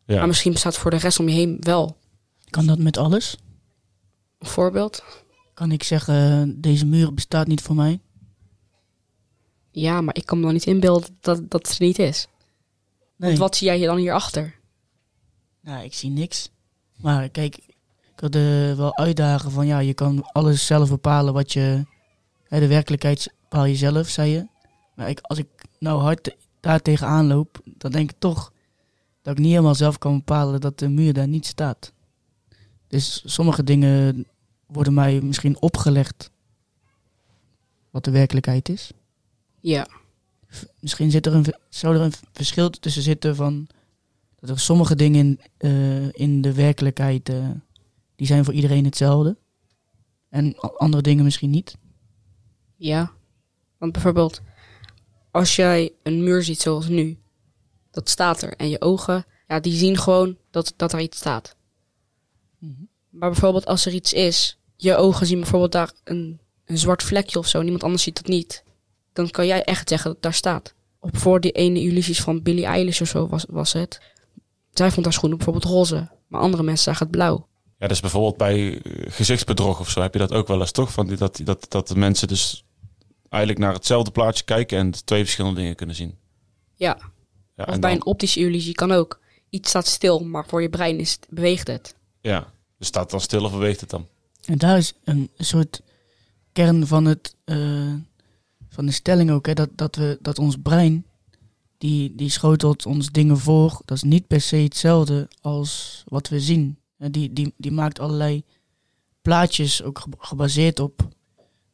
Ja. 0.07 0.17
Maar 0.19 0.27
misschien 0.27 0.53
bestaat 0.53 0.77
voor 0.77 0.91
de 0.91 0.97
rest 0.97 1.19
om 1.19 1.29
je 1.29 1.35
heen 1.35 1.57
wel. 1.61 1.97
Kan 2.51 2.67
dat 2.67 2.79
met 2.79 2.97
alles? 2.97 3.37
Een 4.39 4.47
voorbeeld? 4.47 5.05
Kan 5.55 5.73
ik 5.73 5.83
zeggen, 5.83 6.55
deze 6.61 6.87
muur 6.87 7.15
bestaat 7.15 7.47
niet 7.47 7.61
voor 7.63 7.75
mij? 7.75 8.01
Ja, 9.71 10.01
maar 10.01 10.17
ik 10.17 10.27
kan 10.27 10.39
me 10.39 10.45
dan 10.45 10.53
niet 10.53 10.67
inbeelden 10.67 11.17
dat 11.21 11.51
dat 11.51 11.69
het 11.69 11.79
er 11.79 11.87
niet 11.87 11.99
is. 11.99 12.27
Nee. 13.17 13.29
Want 13.29 13.39
wat 13.39 13.57
zie 13.57 13.67
jij 13.67 13.87
dan 13.87 13.97
hierachter? 13.97 14.59
Nou, 15.61 15.85
ik 15.85 15.95
zie 15.95 16.11
niks. 16.11 16.51
Maar 16.97 17.29
kijk, 17.29 17.57
ik 17.57 18.21
wilde 18.21 18.75
wel 18.77 18.97
uitdagen 18.97 19.51
van 19.51 19.67
ja, 19.67 19.79
je 19.79 19.95
kan 19.95 20.23
alles 20.33 20.67
zelf 20.67 20.89
bepalen 20.89 21.35
wat 21.35 21.53
je... 21.53 21.85
Hè, 22.45 22.61
de 22.61 22.67
werkelijkheid 22.67 23.33
bepaal 23.41 23.65
je 23.65 23.77
zelf, 23.77 24.09
zei 24.09 24.31
je. 24.31 24.47
Maar 24.95 25.09
ik, 25.09 25.21
als 25.21 25.39
ik 25.39 25.49
nou 25.79 26.01
hard 26.01 26.37
daar 26.61 26.83
tegenaan 26.83 27.27
loop, 27.27 27.61
dan 27.65 27.91
denk 27.91 28.11
ik 28.11 28.19
toch 28.19 28.53
dat 29.23 29.33
ik 29.33 29.39
niet 29.39 29.51
helemaal 29.51 29.75
zelf 29.75 29.99
kan 29.99 30.17
bepalen 30.17 30.61
dat 30.61 30.79
de 30.79 30.89
muur 30.89 31.13
daar 31.13 31.29
niet 31.29 31.47
staat. 31.47 31.93
Dus 32.89 33.23
sommige 33.25 33.65
dingen 33.65 34.27
worden 34.67 34.95
mij 34.95 35.21
misschien 35.21 35.61
opgelegd 35.61 36.31
wat 37.91 38.05
de 38.05 38.11
werkelijkheid 38.11 38.69
is. 38.69 38.93
Ja, 39.61 39.87
Misschien 40.81 41.11
zit 41.11 41.27
er 41.27 41.35
een, 41.35 41.55
zou 41.69 41.95
er 41.95 42.01
een 42.01 42.13
verschil 42.33 42.71
tussen 42.71 43.03
zitten 43.03 43.37
van 43.37 43.67
dat 44.41 44.51
er 44.51 44.61
sommige 44.61 44.95
dingen 44.95 45.19
in, 45.19 45.41
eh, 45.57 46.13
in 46.13 46.41
de 46.41 46.55
werkelijkheid 46.55 47.29
eh, 47.29 47.51
die 48.17 48.27
zijn 48.27 48.45
voor 48.45 48.55
iedereen 48.55 48.85
hetzelfde. 48.85 49.37
en 50.29 50.59
andere 50.59 51.03
dingen 51.03 51.25
misschien 51.25 51.51
niet. 51.51 51.77
Ja. 52.77 53.13
Want 53.79 53.93
bijvoorbeeld, 53.93 54.41
als 55.31 55.57
jij 55.57 55.93
een 56.03 56.25
muur 56.25 56.43
ziet 56.43 56.61
zoals 56.61 56.89
nu, 56.89 57.19
dat 57.91 58.09
staat 58.09 58.43
er. 58.43 58.57
En 58.57 58.69
je 58.69 58.81
ogen, 58.81 59.25
ja, 59.47 59.61
die 59.61 59.73
zien 59.73 59.97
gewoon 59.97 60.37
dat, 60.51 60.75
dat 60.77 60.93
er 60.93 61.01
iets 61.01 61.17
staat. 61.17 61.57
Maar 63.09 63.31
bijvoorbeeld 63.31 63.67
als 63.67 63.87
er 63.87 63.93
iets 63.93 64.13
is, 64.13 64.59
je 64.77 64.97
ogen 64.97 65.27
zien 65.27 65.41
bijvoorbeeld 65.41 65.73
daar 65.73 65.93
een, 66.05 66.41
een 66.65 66.79
zwart 66.79 67.03
vlekje 67.03 67.39
of 67.39 67.47
zo, 67.47 67.59
en 67.59 67.65
iemand 67.65 67.83
anders 67.83 68.03
ziet 68.03 68.17
dat 68.17 68.27
niet. 68.27 68.65
Dan 69.13 69.31
kan 69.31 69.47
jij 69.47 69.65
echt 69.65 69.89
zeggen 69.89 70.07
dat 70.07 70.15
het 70.15 70.23
daar 70.23 70.35
staat. 70.35 70.75
Op 71.01 71.17
voor 71.17 71.41
die 71.41 71.53
ene 71.53 71.81
illusies 71.81 72.21
van 72.21 72.43
Billie 72.43 72.65
Eilish 72.65 73.01
of 73.01 73.09
zo 73.09 73.29
was, 73.29 73.45
was 73.49 73.73
het. 73.73 74.01
Zij 74.73 74.91
vond 74.91 75.05
haar 75.05 75.15
schoenen 75.15 75.39
bijvoorbeeld 75.39 75.73
roze, 75.73 76.09
maar 76.29 76.41
andere 76.41 76.63
mensen 76.63 76.85
zagen 76.85 77.03
het 77.07 77.11
blauw. 77.17 77.49
Ja, 77.79 77.87
dus 77.89 78.01
bijvoorbeeld 78.01 78.37
bij 78.37 78.83
eh, 78.83 79.13
gezichtsbedrog 79.13 79.81
of 79.81 79.91
zo 79.91 80.01
heb 80.01 80.13
je 80.13 80.19
dat 80.19 80.33
ook 80.33 80.47
wel 80.49 80.61
eens 80.61 80.71
toch? 80.73 80.93
Van 80.93 81.07
die, 81.07 81.17
dat, 81.17 81.41
dat, 81.45 81.67
dat 81.69 81.89
de 81.89 81.97
mensen 81.99 82.29
dus 82.29 82.65
eigenlijk 83.29 83.63
naar 83.65 83.73
hetzelfde 83.75 84.11
plaatje 84.11 84.45
kijken 84.45 84.79
en 84.79 84.91
twee 85.05 85.23
verschillende 85.23 85.61
dingen 85.61 85.75
kunnen 85.77 85.97
zien. 85.97 86.19
Ja, 86.75 86.99
Ja, 87.57 87.65
of 87.65 87.67
bij 87.67 87.79
dan- 87.79 87.91
een 87.91 88.05
optische 88.07 88.41
illusie 88.41 88.75
kan 88.75 88.93
ook. 88.93 89.21
Iets 89.51 89.69
staat 89.69 89.87
stil, 89.87 90.25
maar 90.25 90.47
voor 90.47 90.63
je 90.63 90.69
brein 90.71 90.99
is, 90.99 91.13
het- 91.13 91.27
beweegt 91.31 91.67
het. 91.67 91.95
Ja, 92.21 92.53
dus 92.79 92.87
staat 92.87 93.03
het 93.03 93.11
dan 93.11 93.21
stil 93.21 93.45
of 93.45 93.51
beweegt 93.53 93.81
het 93.81 93.91
dan? 93.91 94.07
En 94.45 94.59
daar 94.59 94.77
is 94.77 94.93
een 95.05 95.31
soort 95.37 95.81
kern 96.53 96.87
van, 96.87 97.05
het, 97.05 97.35
eh, 97.45 97.93
van 98.71 98.87
de 98.87 98.93
stelling 98.93 99.31
ook, 99.31 99.47
hè, 99.47 99.55
dat, 99.55 99.69
dat, 99.75 99.97
we, 99.97 100.19
dat 100.23 100.39
ons 100.39 100.57
brein, 100.63 101.05
die, 101.79 102.15
die 102.15 102.31
schotelt 102.31 102.87
ons 102.87 103.11
dingen 103.11 103.39
voor, 103.39 103.81
dat 103.85 103.97
is 103.97 104.03
niet 104.03 104.27
per 104.27 104.41
se 104.41 104.57
hetzelfde 104.57 105.29
als 105.41 106.03
wat 106.09 106.29
we 106.29 106.41
zien. 106.41 106.79
En 106.99 107.13
die, 107.13 107.33
die, 107.33 107.55
die 107.57 107.71
maakt 107.73 107.99
allerlei 108.01 108.45
plaatjes, 109.23 109.83
ook 109.83 109.99
ge- 109.99 110.09
gebaseerd 110.19 110.81
op 110.81 111.09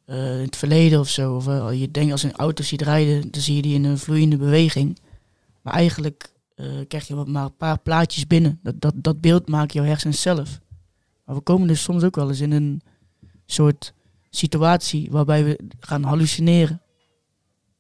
eh, 0.05 0.17
het 0.39 0.57
verleden 0.57 1.01
of 1.01 1.09
zo. 1.09 1.35
Of, 1.35 1.47
eh, 1.49 1.81
je 1.81 1.91
denkt 1.91 2.13
als 2.13 2.23
een 2.23 2.37
auto 2.37 2.63
ziet 2.63 2.83
rijden, 2.83 3.31
dan 3.31 3.41
zie 3.41 3.57
je 3.57 3.63
die 3.63 3.75
in 3.75 3.85
een 3.85 3.99
vloeiende 3.99 4.37
beweging. 4.37 4.99
Maar 5.63 5.75
eigenlijk 5.75 6.33
eh, 6.55 6.67
krijg 6.89 7.07
je 7.07 7.15
maar 7.15 7.45
een 7.45 7.57
paar 7.57 7.79
plaatjes 7.79 8.27
binnen. 8.27 8.59
Dat, 8.63 8.81
dat, 8.81 8.95
dat 8.97 9.21
beeld 9.21 9.49
maakt 9.49 9.73
jouw 9.73 9.85
hersens 9.85 10.21
zelf. 10.21 10.61
Maar 11.25 11.35
we 11.35 11.41
komen 11.41 11.69
dus 11.69 11.83
soms 11.83 12.03
ook 12.03 12.17
wel 12.17 12.29
eens 12.29 12.41
in 12.41 12.53
een 12.53 12.83
soort 13.47 13.93
situatie 14.31 15.09
waarbij 15.11 15.45
we 15.45 15.59
gaan 15.81 16.03
hallucineren. 16.03 16.81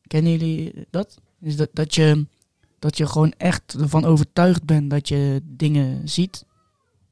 Kennen 0.06 0.32
jullie 0.32 0.86
dat? 0.90 1.18
Is 1.40 1.56
dat, 1.56 1.68
dat, 1.72 1.94
je, 1.94 2.26
dat 2.78 2.96
je 2.96 3.06
gewoon 3.06 3.32
echt 3.36 3.74
ervan 3.80 4.04
overtuigd 4.04 4.64
bent 4.64 4.90
dat 4.90 5.08
je 5.08 5.40
dingen 5.44 6.08
ziet 6.08 6.44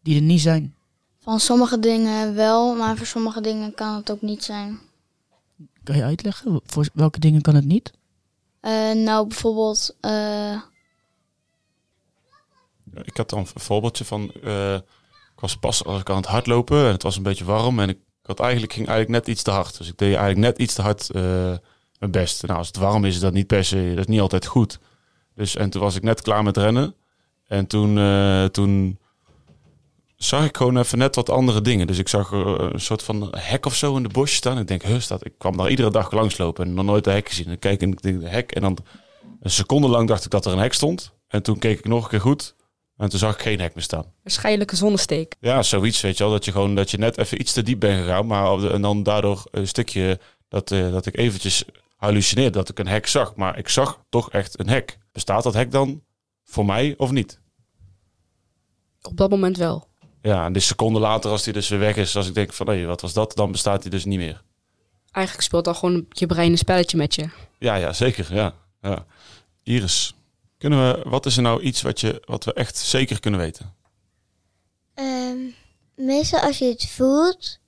die 0.03 0.17
er 0.17 0.23
niet 0.23 0.41
zijn. 0.41 0.75
Van 1.21 1.41
sommige 1.41 1.79
dingen 1.79 2.35
wel, 2.35 2.75
maar 2.75 2.97
voor 2.97 3.07
sommige 3.07 3.41
dingen 3.41 3.75
kan 3.75 3.95
het 3.95 4.11
ook 4.11 4.23
niet 4.23 4.45
zijn. 4.45 4.79
Kan 5.83 5.97
je 5.97 6.03
uitleggen? 6.03 6.61
Voor 6.65 6.89
welke 6.95 7.19
dingen 7.19 7.41
kan 7.41 7.55
het 7.55 7.65
niet? 7.65 7.93
Eh, 8.61 8.93
nou, 8.93 9.27
bijvoorbeeld, 9.27 9.97
eh, 10.01 10.61
Ik 13.03 13.17
had 13.17 13.31
dan 13.31 13.39
een 13.39 13.47
voorbeeldje 13.61 14.05
van, 14.05 14.33
eh, 14.43 14.75
ik 15.35 15.41
was 15.41 15.57
pas 15.57 15.85
als 15.85 16.01
ik 16.01 16.11
aan 16.11 16.17
het 16.17 16.27
hardlopen 16.27 16.79
en 16.79 16.93
het 16.93 17.03
was 17.03 17.17
een 17.17 17.23
beetje 17.23 17.45
warm 17.45 17.81
en 17.81 17.89
ik 17.89 17.99
had 18.23 18.41
eigenlijk, 18.41 18.73
ging 18.73 18.89
eigenlijk 18.89 19.19
net 19.19 19.35
iets 19.35 19.43
te 19.43 19.51
hard. 19.51 19.79
Dus 19.79 19.89
ik 19.89 19.99
deed 19.99 20.15
eigenlijk 20.15 20.39
net 20.39 20.59
iets 20.59 20.75
te 20.75 20.83
hard 20.83 21.11
eh, 21.11 21.55
mijn 22.11 22.25
best. 22.25 22.47
Nou, 22.47 22.59
als 22.59 22.67
het 22.67 22.77
warm 22.77 23.05
is, 23.05 23.15
is 23.15 23.21
dat 23.21 23.33
niet 23.33 23.47
per 23.47 23.65
se, 23.65 23.89
dat 23.89 23.99
is 23.99 24.07
niet 24.07 24.21
altijd 24.21 24.47
goed. 24.47 24.79
Dus 25.35 25.57
en 25.57 25.71
toen 25.71 25.81
was 25.83 25.97
ik 25.97 26.03
net 26.03 26.23
klaar 26.23 26.43
met 26.43 26.57
rennen 26.57 26.95
en 27.47 27.67
toen, 27.67 27.99
eh, 27.99 28.45
toen 28.45 28.99
zag 30.17 30.45
ik 30.45 30.57
gewoon 30.57 30.77
even 30.79 30.99
net 30.99 31.15
wat 31.15 31.31
andere 31.31 31.61
dingen. 31.61 31.87
Dus 31.87 31.99
ik 31.99 32.09
zag 32.09 32.33
eh, 32.33 32.55
een 32.73 32.81
soort 32.81 33.03
van 33.03 33.29
hek 33.37 33.67
of 33.67 33.75
zo 33.75 33.97
in 33.97 34.03
de 34.03 34.09
bosje 34.09 34.35
staan. 34.37 34.59
Ik 34.59 34.67
denk, 34.67 34.83
staat, 34.99 35.25
ik 35.27 35.33
kwam 35.39 35.57
daar 35.57 35.71
iedere 35.71 35.91
dag 35.91 36.11
langslopen 36.13 36.65
en 36.67 36.75
nog 36.75 36.85
nooit 36.85 37.07
een 37.07 37.13
hek 37.13 37.29
gezien. 37.29 37.47
En 37.47 37.53
ik 37.53 37.61
keek 37.61 37.83
en 37.83 37.93
ik 37.93 38.03
denk, 38.03 38.21
de 38.21 38.29
hek 38.29 38.53
en 38.53 38.61
dan 38.63 38.79
een 39.41 39.51
seconde 39.51 39.89
lang 39.89 40.09
dacht 40.09 40.25
ik 40.25 40.31
dat 40.31 40.47
er 40.47 40.53
een 40.53 40.59
hek 40.59 40.73
stond. 40.73 41.13
En 41.29 41.43
toen 41.43 41.59
keek 41.59 41.79
ik 41.79 41.85
nog 41.85 42.03
een 42.05 42.11
keer 42.11 42.21
goed 42.21 42.55
en 42.97 43.09
toen 43.09 43.19
zag 43.19 43.35
ik 43.35 43.41
geen 43.43 43.61
hek 43.61 43.75
meer 43.75 43.85
staan. 43.85 44.05
Waarschijnlijk 44.23 44.71
een 44.71 44.77
zonnesteek. 44.77 45.35
Ja, 45.41 45.63
zoiets, 45.63 46.01
weet 46.01 46.17
je 46.19 46.25
wel. 46.25 46.33
Dat 46.33 46.45
je 46.45 46.53
gewoon 46.53 46.75
dat 46.75 46.91
je 46.91 46.99
net 46.99 47.19
even 47.19 47.41
iets 47.41 47.53
te 47.53 47.63
diep 47.63 47.81
bent 47.81 48.01
gegaan. 48.01 48.27
Maar 48.27 48.57
de- 48.59 48.71
en 48.71 48.83
dan 48.83 49.03
daardoor 49.03 49.45
een 49.51 49.69
stukje 49.69 50.19
dat, 50.49 50.71
eh, 50.71 50.91
dat 50.93 51.07
ik 51.07 51.17
eventjes 51.19 51.65
hallucineerde 52.05 52.59
dat 52.59 52.69
ik 52.69 52.79
een 52.79 52.87
hek 52.87 53.07
zag. 53.07 53.35
Maar 53.35 53.59
ik 53.59 53.69
zag 53.69 54.05
toch 54.09 54.31
echt 54.31 54.59
een 54.59 54.69
hek. 54.69 54.99
Bestaat 55.13 55.43
dat 55.43 55.55
hek 55.55 55.71
dan 55.71 56.03
voor 56.45 56.65
mij 56.65 56.95
of 56.97 57.11
niet? 57.11 57.41
Op 59.03 59.17
dat 59.17 59.31
moment 59.31 59.57
wel. 59.57 59.89
Ja, 60.23 60.45
en 60.45 60.53
de 60.53 60.61
seconde 60.61 60.99
later 61.01 61.31
als 61.31 61.43
die 61.43 61.53
dus 61.53 61.69
weer 61.69 61.79
weg 61.79 61.97
is. 61.97 62.17
Als 62.17 62.29
ik 62.29 62.35
denk 62.35 62.53
van, 62.53 62.69
hé, 62.69 62.85
wat 62.85 63.01
was 63.01 63.13
dat? 63.13 63.37
Dan 63.37 63.53
bestaat 63.53 63.83
die 63.83 63.91
dus 63.91 64.05
niet 64.05 64.19
meer. 64.19 64.43
Eigenlijk 65.11 65.47
speelt 65.47 65.65
dan 65.65 65.75
gewoon 65.75 66.07
je 66.09 66.27
brein 66.27 66.51
een 66.51 66.59
spelletje 66.59 66.97
met 66.97 67.15
je. 67.15 67.29
Ja, 67.59 67.75
ja, 67.75 67.93
zeker. 67.93 68.35
Ja, 68.35 68.55
ja. 68.81 69.07
Iris, 69.63 70.15
kunnen 70.59 70.79
we, 70.79 71.09
wat 71.09 71.27
is 71.27 71.37
er 71.37 71.43
nou 71.43 71.61
iets 71.61 71.83
wat, 71.83 72.01
je, 72.01 72.23
wat 72.25 72.45
we 72.45 72.53
echt 72.53 72.77
zeker 72.77 73.21
kunnen 73.21 73.41
weten? 73.41 73.75
Ehm, 74.95 75.39
meestal 75.95 76.41
als 76.41 76.59
je 76.59 76.65
het 76.65 76.89
voelt 76.89 77.59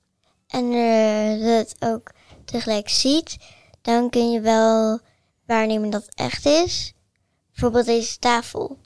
en 0.47 0.71
eh, 0.71 1.47
dat 1.47 1.75
ook 1.79 2.11
tegelijk 2.45 2.89
ziet, 2.89 3.37
dan 3.87 4.09
kun 4.09 4.31
je 4.31 4.41
wel 4.41 4.99
waarnemen 5.45 5.89
dat 5.89 6.05
het 6.05 6.15
echt 6.15 6.45
is. 6.45 6.93
Bijvoorbeeld 7.51 7.85
deze 7.85 8.19
tafel. 8.19 8.77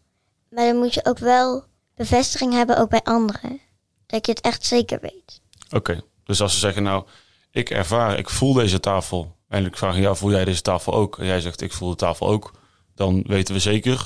Maar 0.49 0.65
dan 0.65 0.77
moet 0.77 0.93
je 0.93 1.05
ook 1.05 1.17
wel 1.17 1.63
bevestiging 1.95 2.53
hebben, 2.53 2.77
ook 2.77 2.89
bij 2.89 3.01
anderen. 3.03 3.59
Dat 4.05 4.25
je 4.25 4.31
het 4.31 4.41
echt 4.41 4.65
zeker 4.65 4.99
weet. 5.01 5.41
Oké, 5.71 6.01
dus 6.23 6.41
als 6.41 6.53
ze 6.53 6.59
zeggen 6.59 6.83
nou, 6.83 7.05
ik 7.51 7.69
ervaar, 7.69 8.17
ik 8.17 8.29
voel 8.29 8.53
deze 8.53 8.79
tafel. 8.79 9.35
En 9.47 9.65
ik 9.65 9.77
vraag 9.77 9.97
jou, 9.97 10.15
voel 10.15 10.31
jij 10.31 10.45
deze 10.45 10.61
tafel 10.61 10.93
ook? 10.93 11.19
En 11.19 11.25
jij 11.25 11.41
zegt, 11.41 11.61
ik 11.61 11.73
voel 11.73 11.89
de 11.89 11.95
tafel 11.95 12.27
ook. 12.27 12.51
Dan 12.95 13.23
weten 13.27 13.53
we 13.53 13.59
zeker 13.59 14.05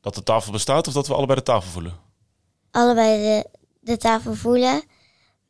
dat 0.00 0.14
de 0.14 0.22
tafel 0.22 0.52
bestaat 0.52 0.86
of 0.86 0.92
dat 0.92 1.06
we 1.06 1.14
allebei 1.14 1.38
de 1.38 1.44
tafel 1.44 1.70
voelen. 1.70 1.98
Allebei 2.70 3.22
de, 3.22 3.48
de 3.80 3.96
tafel 3.96 4.34
voelen. 4.34 4.82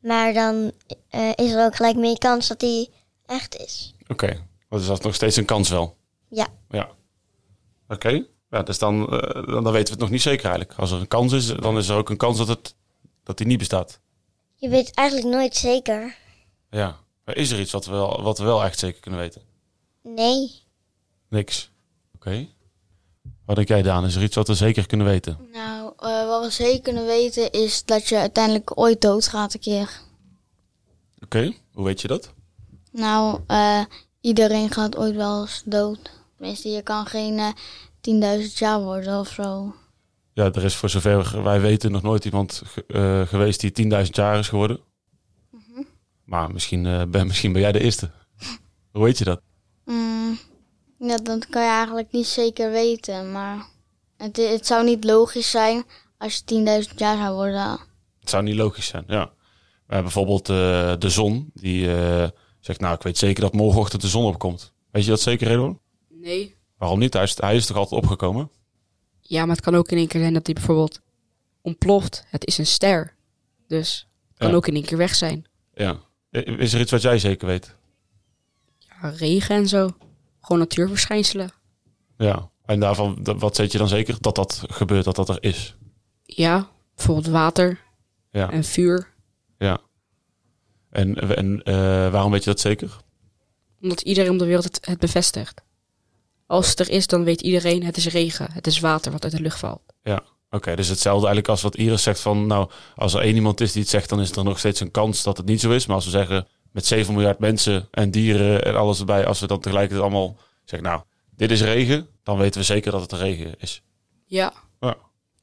Maar 0.01 0.33
dan 0.33 0.73
eh, 1.09 1.31
is 1.35 1.53
er 1.53 1.65
ook 1.65 1.77
gelijk 1.77 1.97
meer 1.97 2.19
kans 2.19 2.49
dat 2.49 2.61
die 2.61 2.91
echt 3.27 3.57
is. 3.57 3.95
Oké, 4.09 4.47
dus 4.77 4.87
dat 4.87 4.99
is 4.99 5.05
nog 5.05 5.15
steeds 5.15 5.37
een 5.37 5.45
kans 5.45 5.69
wel. 5.69 5.97
Ja. 6.29 6.47
Ja. 6.69 6.91
Oké, 7.89 8.25
ja, 8.51 8.63
dus 8.63 8.79
dan, 8.79 9.09
eh, 9.09 9.47
dan, 9.47 9.65
dan 9.65 9.73
weten 9.73 9.85
we 9.85 9.91
het 9.91 9.99
nog 9.99 10.11
niet 10.11 10.23
zeker 10.23 10.45
eigenlijk. 10.45 10.79
Als 10.79 10.91
er 10.91 11.01
een 11.01 11.09
kans 11.09 11.33
is, 11.33 11.47
dan 11.47 11.77
is 11.79 11.89
er 11.89 11.97
ook 11.97 12.11
een 12.11 12.17
kans 12.17 12.39
dat, 12.39 12.49
het, 12.49 12.75
dat 13.23 13.39
die 13.39 13.47
niet 13.47 13.59
bestaat. 13.59 14.01
Je 14.55 14.69
weet 14.69 14.95
eigenlijk 14.95 15.29
nooit 15.29 15.57
zeker. 15.57 16.17
Ja. 16.71 16.97
Maar 17.25 17.37
is 17.37 17.51
er 17.51 17.61
iets 17.61 17.73
wat 17.73 17.87
we 17.87 17.93
wel, 17.93 18.23
wat 18.23 18.39
we 18.39 18.45
wel 18.45 18.65
echt 18.65 18.79
zeker 18.79 19.01
kunnen 19.01 19.21
weten? 19.21 19.43
Nee. 20.03 20.51
Niks. 21.29 21.71
Oké. 22.15 22.49
Wat 23.45 23.57
denk 23.57 23.69
jij, 23.69 23.83
Daan? 23.83 24.05
Is 24.05 24.15
er 24.15 24.23
iets 24.23 24.37
wat 24.37 24.49
we 24.49 24.55
zeker 24.55 24.87
kunnen 24.87 25.07
weten? 25.07 25.39
nou, 25.53 25.93
eh, 25.99 26.27
wat 26.27 26.45
we 26.45 26.51
zeker 26.51 26.81
kunnen 26.81 27.07
weten 27.07 27.51
is 27.51 27.85
dat 27.85 28.09
je 28.09 28.19
uiteindelijk 28.19 28.79
ooit 28.79 29.01
doodgaat 29.01 29.55
een 29.55 29.61
keer. 29.61 30.01
Oké, 31.23 31.55
hoe 31.73 31.85
weet 31.85 32.01
je 32.01 32.09
dat? 32.09 32.33
Nou, 32.93 33.41
eh, 33.47 33.85
iedereen 34.27 34.71
gaat 34.71 34.97
ooit 34.97 35.15
wel 35.15 35.41
eens 35.41 35.63
dood. 35.65 36.11
Tenminste, 36.37 36.69
je 36.69 36.83
kan 36.83 37.07
geen 37.07 37.39
eh 37.39 38.41
10.000 38.47 38.53
jaar 38.55 38.81
worden 38.81 39.19
of 39.19 39.29
zo. 39.29 39.75
Ja, 40.33 40.45
er 40.45 40.65
is 40.65 40.77
voor 40.77 40.89
zover 40.89 41.43
wij 41.43 41.61
weten 41.61 41.93
nog 41.93 42.03
nooit 42.03 42.25
iemand 42.25 42.63
eh, 42.87 43.21
geweest 43.27 43.61
die 43.61 44.05
10.000 44.05 44.11
jaar 44.11 44.39
is 44.39 44.49
geworden. 44.49 44.81
Maar 46.25 46.53
misschien, 46.53 46.87
eh, 46.87 47.03
ben, 47.09 47.27
misschien 47.27 47.53
ben 47.53 47.63
jij 47.63 47.73
de 47.73 47.81
eerste. 47.81 48.11
Hoe 48.93 49.05
weet 49.05 49.19
je 49.19 49.25
dat? 49.25 49.41
Mm, 49.85 50.39
ja, 50.99 51.17
dat 51.17 51.47
kan 51.47 51.63
je 51.63 51.69
eigenlijk 51.69 52.13
niet 52.13 52.27
zeker 52.27 52.71
weten. 52.71 53.33
Maar 53.33 53.67
het, 54.17 54.37
het 54.37 54.67
zou 54.67 54.85
niet 54.85 55.05
logisch 55.05 55.51
zijn 55.51 55.85
als 56.19 56.43
je 56.47 56.85
10.000 56.89 56.95
jaar 56.97 57.17
zou 57.17 57.35
worden. 57.35 57.79
Het 58.21 58.31
zou 58.31 58.43
niet 58.43 58.55
logisch 58.55 58.87
zijn, 58.87 59.05
ja. 59.07 59.31
Maar 59.87 60.03
bijvoorbeeld 60.03 60.49
eh, 60.49 60.93
de 60.99 61.11
zon, 61.11 61.51
die 61.55 61.95
eh, 61.95 62.29
zegt, 62.67 62.81
nou, 62.81 62.95
ik 62.95 63.03
weet 63.03 63.19
zeker 63.19 63.43
dat 63.43 63.53
morgenochtend 63.53 64.03
de 64.03 64.09
zon 64.09 64.25
opkomt. 64.25 64.73
Weet 64.91 65.05
je 65.05 65.11
dat 65.11 65.21
zeker, 65.21 65.47
Redon? 65.47 65.79
Nee. 66.09 66.55
Waarom 66.79 66.99
niet? 66.99 67.13
Hij 67.13 67.23
is, 67.23 67.41
hij 67.41 67.57
is 67.57 67.67
toch 67.67 67.77
altijd 67.77 68.03
opgekomen? 68.03 68.51
Ja, 69.21 69.47
maar 69.47 69.57
het 69.57 69.65
kan 69.65 69.75
ook 69.75 69.89
in 69.89 69.97
één 69.99 70.07
keer 70.09 70.21
zijn 70.21 70.33
dat 70.33 70.45
die 70.45 70.55
bijvoorbeeld 70.55 71.01
ontploft. 71.61 72.25
Het 72.29 72.47
is 72.47 72.59
een 72.59 72.67
ster. 72.67 73.15
Dus 73.69 74.09
het 74.29 74.39
kan 74.39 74.49
Ja. 74.51 74.55
ook 74.55 74.67
in 74.67 74.75
één 74.75 74.85
keer 74.85 74.99
weg 74.99 75.15
zijn. 75.15 75.45
Ja. 75.75 76.01
Is 76.31 76.73
er 76.73 76.81
iets 76.81 76.91
wat 76.91 77.03
jij 77.03 77.19
zeker 77.19 77.47
weet? 77.47 77.75
Ja, 78.79 79.09
regen 79.09 79.57
en 79.57 79.69
zo. 79.69 79.91
Gewoon 80.41 80.59
natuurverschijnselen. 80.59 81.51
Ja. 82.17 82.51
En 82.65 82.81
daarvan, 82.81 83.19
wat 83.39 83.57
weet 83.57 83.73
je 83.73 83.79
dan 83.79 83.89
zeker? 83.89 84.17
Dat 84.21 84.35
dat 84.35 84.63
gebeurt, 84.67 85.05
dat 85.05 85.17
dat 85.17 85.29
er 85.29 85.43
is. 85.43 85.77
Ja, 86.25 86.69
bijvoorbeeld 86.95 87.27
water 87.27 87.81
Ja. 88.31 88.51
en 88.51 88.65
vuur. 88.65 89.13
ja. 89.59 89.81
En, 90.97 91.37
en 91.37 91.63
eh, 91.63 91.75
waarom 92.11 92.31
weet 92.31 92.45
je 92.45 92.51
dat 92.51 92.61
zeker? 92.61 92.97
Omdat 93.81 94.01
iedereen 94.01 94.31
om 94.31 94.39
de 94.39 94.45
wereld 94.45 94.65
het, 94.65 94.87
het 94.87 94.99
bevestigt. 94.99 95.63
Als 96.47 96.69
het 96.69 96.81
er 96.81 96.91
is, 96.91 97.07
dan 97.07 97.25
weet 97.25 97.41
iedereen 97.41 97.85
het 97.85 97.97
is 97.97 98.07
regen. 98.07 98.53
Het 98.53 98.67
is 98.67 98.81
water 98.81 99.13
wat 99.13 99.25
uit 99.25 99.33
de 99.33 99.41
lucht 99.41 99.59
valt. 99.59 99.83
Oké, 100.51 100.77
dus 100.77 100.89
hetzelfde 100.89 101.27
eigenlijk 101.27 101.49
als 101.49 101.63
wat 101.63 101.77
Iris 101.77 102.03
zegt 102.03 102.21
van, 102.21 102.47
nou, 102.47 102.71
als 102.95 103.15
er 103.15 103.21
één 103.21 103.35
iemand 103.35 103.61
is 103.61 103.73
die 103.73 103.83
het 103.83 103.91
zegt, 103.91 104.09
dan 104.09 104.21
is 104.21 104.31
er 104.31 104.45
nog 104.45 104.59
steeds 104.59 104.81
een 104.81 104.91
kans 104.91 105.23
dat 105.23 105.37
het 105.37 105.47
niet 105.47 105.61
zo 105.61 105.71
is. 105.71 105.87
Maar 105.87 105.97
als 105.97 106.05
we 106.05 106.11
zeggen, 106.11 106.47
met 106.73 106.87
7 106.87 107.15
miljard 107.15 107.39
mensen 107.39 107.89
en 107.91 108.11
dieren 108.11 108.65
en 108.65 108.77
alles 108.77 108.99
erbij, 108.99 109.27
als 109.27 109.41
we 109.41 109.47
dan 109.47 109.61
tegelijkertijd 109.61 110.03
allemaal 110.03 110.39
zeggen, 110.65 110.89
nou, 110.89 111.03
dit 111.31 111.51
is 111.51 111.63
regen, 111.63 112.07
dan 112.23 112.39
weten 112.39 112.61
we 112.61 112.67
zeker 112.67 112.93
dat 112.93 113.01
het 113.01 113.13
regen 113.13 113.55
is. 113.59 113.83
Ja, 114.25 114.53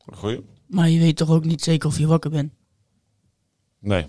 Goeie? 0.06 0.44
Maar 0.68 0.90
je 0.90 1.00
weet 1.00 1.18
toch 1.18 1.30
ook 1.30 1.46
niet 1.46 1.62
zeker 1.62 1.90
of 1.90 1.98
je 1.98 2.08
wakker 2.08 2.30
bent. 2.30 2.54
Nee. 3.80 4.06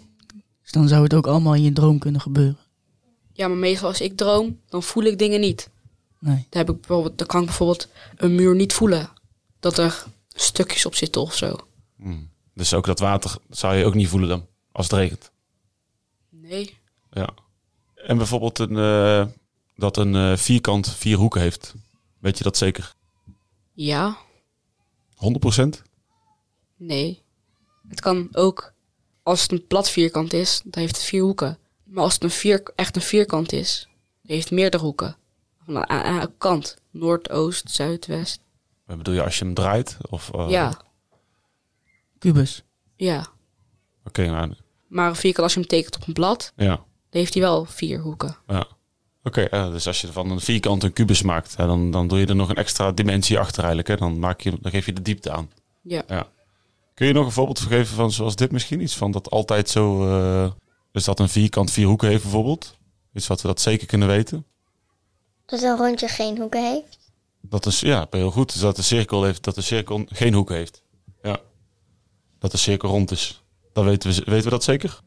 Dus 0.65 0.73
dan 0.73 0.89
zou 0.89 1.03
het 1.03 1.15
ook 1.15 1.27
allemaal 1.27 1.55
in 1.55 1.63
je 1.63 1.73
droom 1.73 1.99
kunnen 1.99 2.21
gebeuren. 2.21 2.59
ja, 3.33 3.49
maar 3.49 3.57
meestal 3.57 3.89
als 3.89 4.01
ik 4.01 4.17
droom, 4.17 4.61
dan 4.69 4.83
voel 4.83 5.03
ik 5.03 5.19
dingen 5.19 5.41
niet. 5.41 5.71
Nee. 6.19 6.47
Dan, 6.51 6.67
heb 6.67 6.71
ik 6.71 6.81
bijvoorbeeld, 6.81 7.19
dan 7.19 7.27
kan 7.27 7.41
ik 7.41 7.47
bijvoorbeeld 7.47 7.89
een 8.17 8.35
muur 8.35 8.55
niet 8.55 8.73
voelen. 8.73 9.11
Dat 9.61 9.79
er 9.79 10.05
stukjes 10.29 10.87
op 10.87 10.95
zitten 10.95 11.23
of 11.23 11.35
zo. 11.35 11.57
Hmm. 11.97 12.31
Dus 12.55 12.75
ook 12.75 12.87
dat 12.87 12.99
water 12.99 13.37
zou 13.51 13.75
je 13.75 13.85
ook 13.85 13.95
niet 13.95 14.09
voelen 14.09 14.29
dan, 14.29 14.47
als 14.73 14.87
het 14.87 14.99
regent. 14.99 15.31
Nee. 16.31 16.79
Ja. 17.11 17.29
En 17.95 18.17
bijvoorbeeld 18.17 18.59
een, 18.59 18.77
eh, 18.77 19.27
dat 19.77 19.97
een 19.97 20.15
eh, 20.15 20.37
vierkant 20.37 20.91
vier 20.91 21.17
hoeken 21.17 21.41
heeft. 21.41 21.75
Weet 22.19 22.39
je 22.39 22.45
dat 22.45 22.57
zeker? 22.57 22.95
Ja, 23.73 24.17
100%? 25.15 25.83
nee. 26.77 27.23
Het 27.89 28.01
kan 28.01 28.29
ook, 28.33 28.74
als 29.25 29.43
het 29.43 29.53
een 29.53 29.67
plat 29.67 29.91
vierkant 29.91 30.33
is, 30.33 30.61
dan 30.65 30.83
heeft 30.83 30.97
het 30.97 31.05
vier 31.05 31.23
hoeken. 31.23 31.59
Maar 31.85 32.05
als 32.05 32.15
het 32.15 32.23
een 32.23 32.31
vier, 32.31 32.63
echt 32.77 32.97
een 32.97 33.03
vierkant 33.03 33.53
is, 33.53 33.89
dan 34.23 34.37
heeft 34.37 34.49
het 34.49 34.59
meerdere 34.59 34.83
hoeken. 34.83 35.17
Aan, 35.67 35.89
aan, 35.89 36.21
elke 36.21 36.33
kant. 36.39 36.77
Noord, 36.91 37.31
oost, 37.31 37.71
zuid, 37.71 38.07
west. 38.07 38.41
Wat 38.87 38.97
bedoel 38.97 39.15
je 39.15 39.23
als 39.23 39.39
je 39.39 39.45
hem 39.45 39.55
draait? 39.55 39.97
Of, 40.11 40.31
eh, 40.35 40.47
Ja, 40.49 40.81
Kubus. 42.19 42.63
ja. 42.97 43.27
Oké, 44.05 44.27
nou, 44.27 44.53
Maar 44.87 45.09
een 45.09 45.17
vierkant, 45.17 45.45
als 45.45 45.55
je 45.55 45.61
hem 45.61 45.69
tekent 45.69 45.97
op 45.97 46.07
een 46.07 46.13
blad, 46.13 46.53
ja. 46.57 46.67
dan 46.77 46.85
heeft 47.11 47.35
hij 47.35 47.43
wel 47.43 47.65
vier 47.65 48.01
hoeken. 48.01 48.37
ja. 48.47 48.67
Oké, 49.27 49.47
ja, 49.51 49.71
dus 49.71 49.87
als 49.87 50.01
je 50.01 50.13
van 50.13 50.31
een 50.31 50.41
vierkant 50.41 50.83
een 50.83 50.93
kubus 50.93 51.23
maakt, 51.23 51.57
hè, 51.57 51.67
dan, 51.67 51.91
dan 51.91 52.09
doe 52.09 52.19
je 52.19 52.27
er 52.27 52.37
nog 52.37 52.49
een 52.49 52.57
extra 52.57 52.93
dimensie 52.93 53.39
achter 53.39 53.59
eigenlijk. 53.59 53.89
Hè? 53.89 53.97
Dan, 53.97 54.19
maak 54.19 54.41
je, 54.41 54.53
dan 54.61 54.71
geef 54.71 54.87
je 54.87 54.93
de 54.93 55.03
diepte 55.03 55.31
aan. 55.31 55.51
Ja. 55.83 56.27
Kun 56.95 57.07
je 57.07 57.13
nog 57.13 57.27
een 57.27 57.33
voorbeeld 57.33 57.61
geven 57.61 57.97
van 57.97 58.13
zoals 58.13 58.37
dit 58.37 58.53
misschien? 58.53 58.81
Iets 58.81 58.97
van 58.97 59.11
dat 59.11 59.31
altijd 59.31 59.69
zo... 59.69 60.09
eh, 60.09 60.51
dus 60.93 61.05
dat 61.05 61.21
een 61.21 61.29
vierkant 61.29 61.71
vier 61.71 61.87
hoeken 61.87 62.09
heeft 62.09 62.23
bijvoorbeeld? 62.23 62.77
Iets 63.13 63.27
wat 63.27 63.41
we 63.41 63.49
dat 63.49 63.61
zeker 63.61 63.87
kunnen 63.87 64.09
weten? 64.09 64.47
Dat 65.47 65.63
een 65.63 65.77
rondje 65.77 66.09
geen 66.09 66.39
hoeken 66.39 66.71
heeft. 66.71 66.99
Dat 67.41 67.67
is, 67.67 67.81
ja, 67.81 68.07
heel 68.11 68.31
goed. 68.31 68.53
Dus 68.53 68.61
dat 68.61 68.77
de 68.77 68.83
cirkel 68.83 69.25
heeft, 69.25 69.43
dat 69.43 69.55
de 69.55 69.61
cirkel 69.61 70.05
geen 70.07 70.35
hoek 70.35 70.49
heeft. 70.49 70.83
Ja. 71.23 71.41
Dat 72.39 72.51
de 72.51 72.57
cirkel 72.57 72.89
rond 72.89 73.11
is. 73.11 73.43
Dan 73.73 73.85
weten 73.85 74.11
we, 74.11 74.15
weten 74.25 74.45
we 74.45 74.51
dat 74.51 74.65
zeker? 74.65 75.01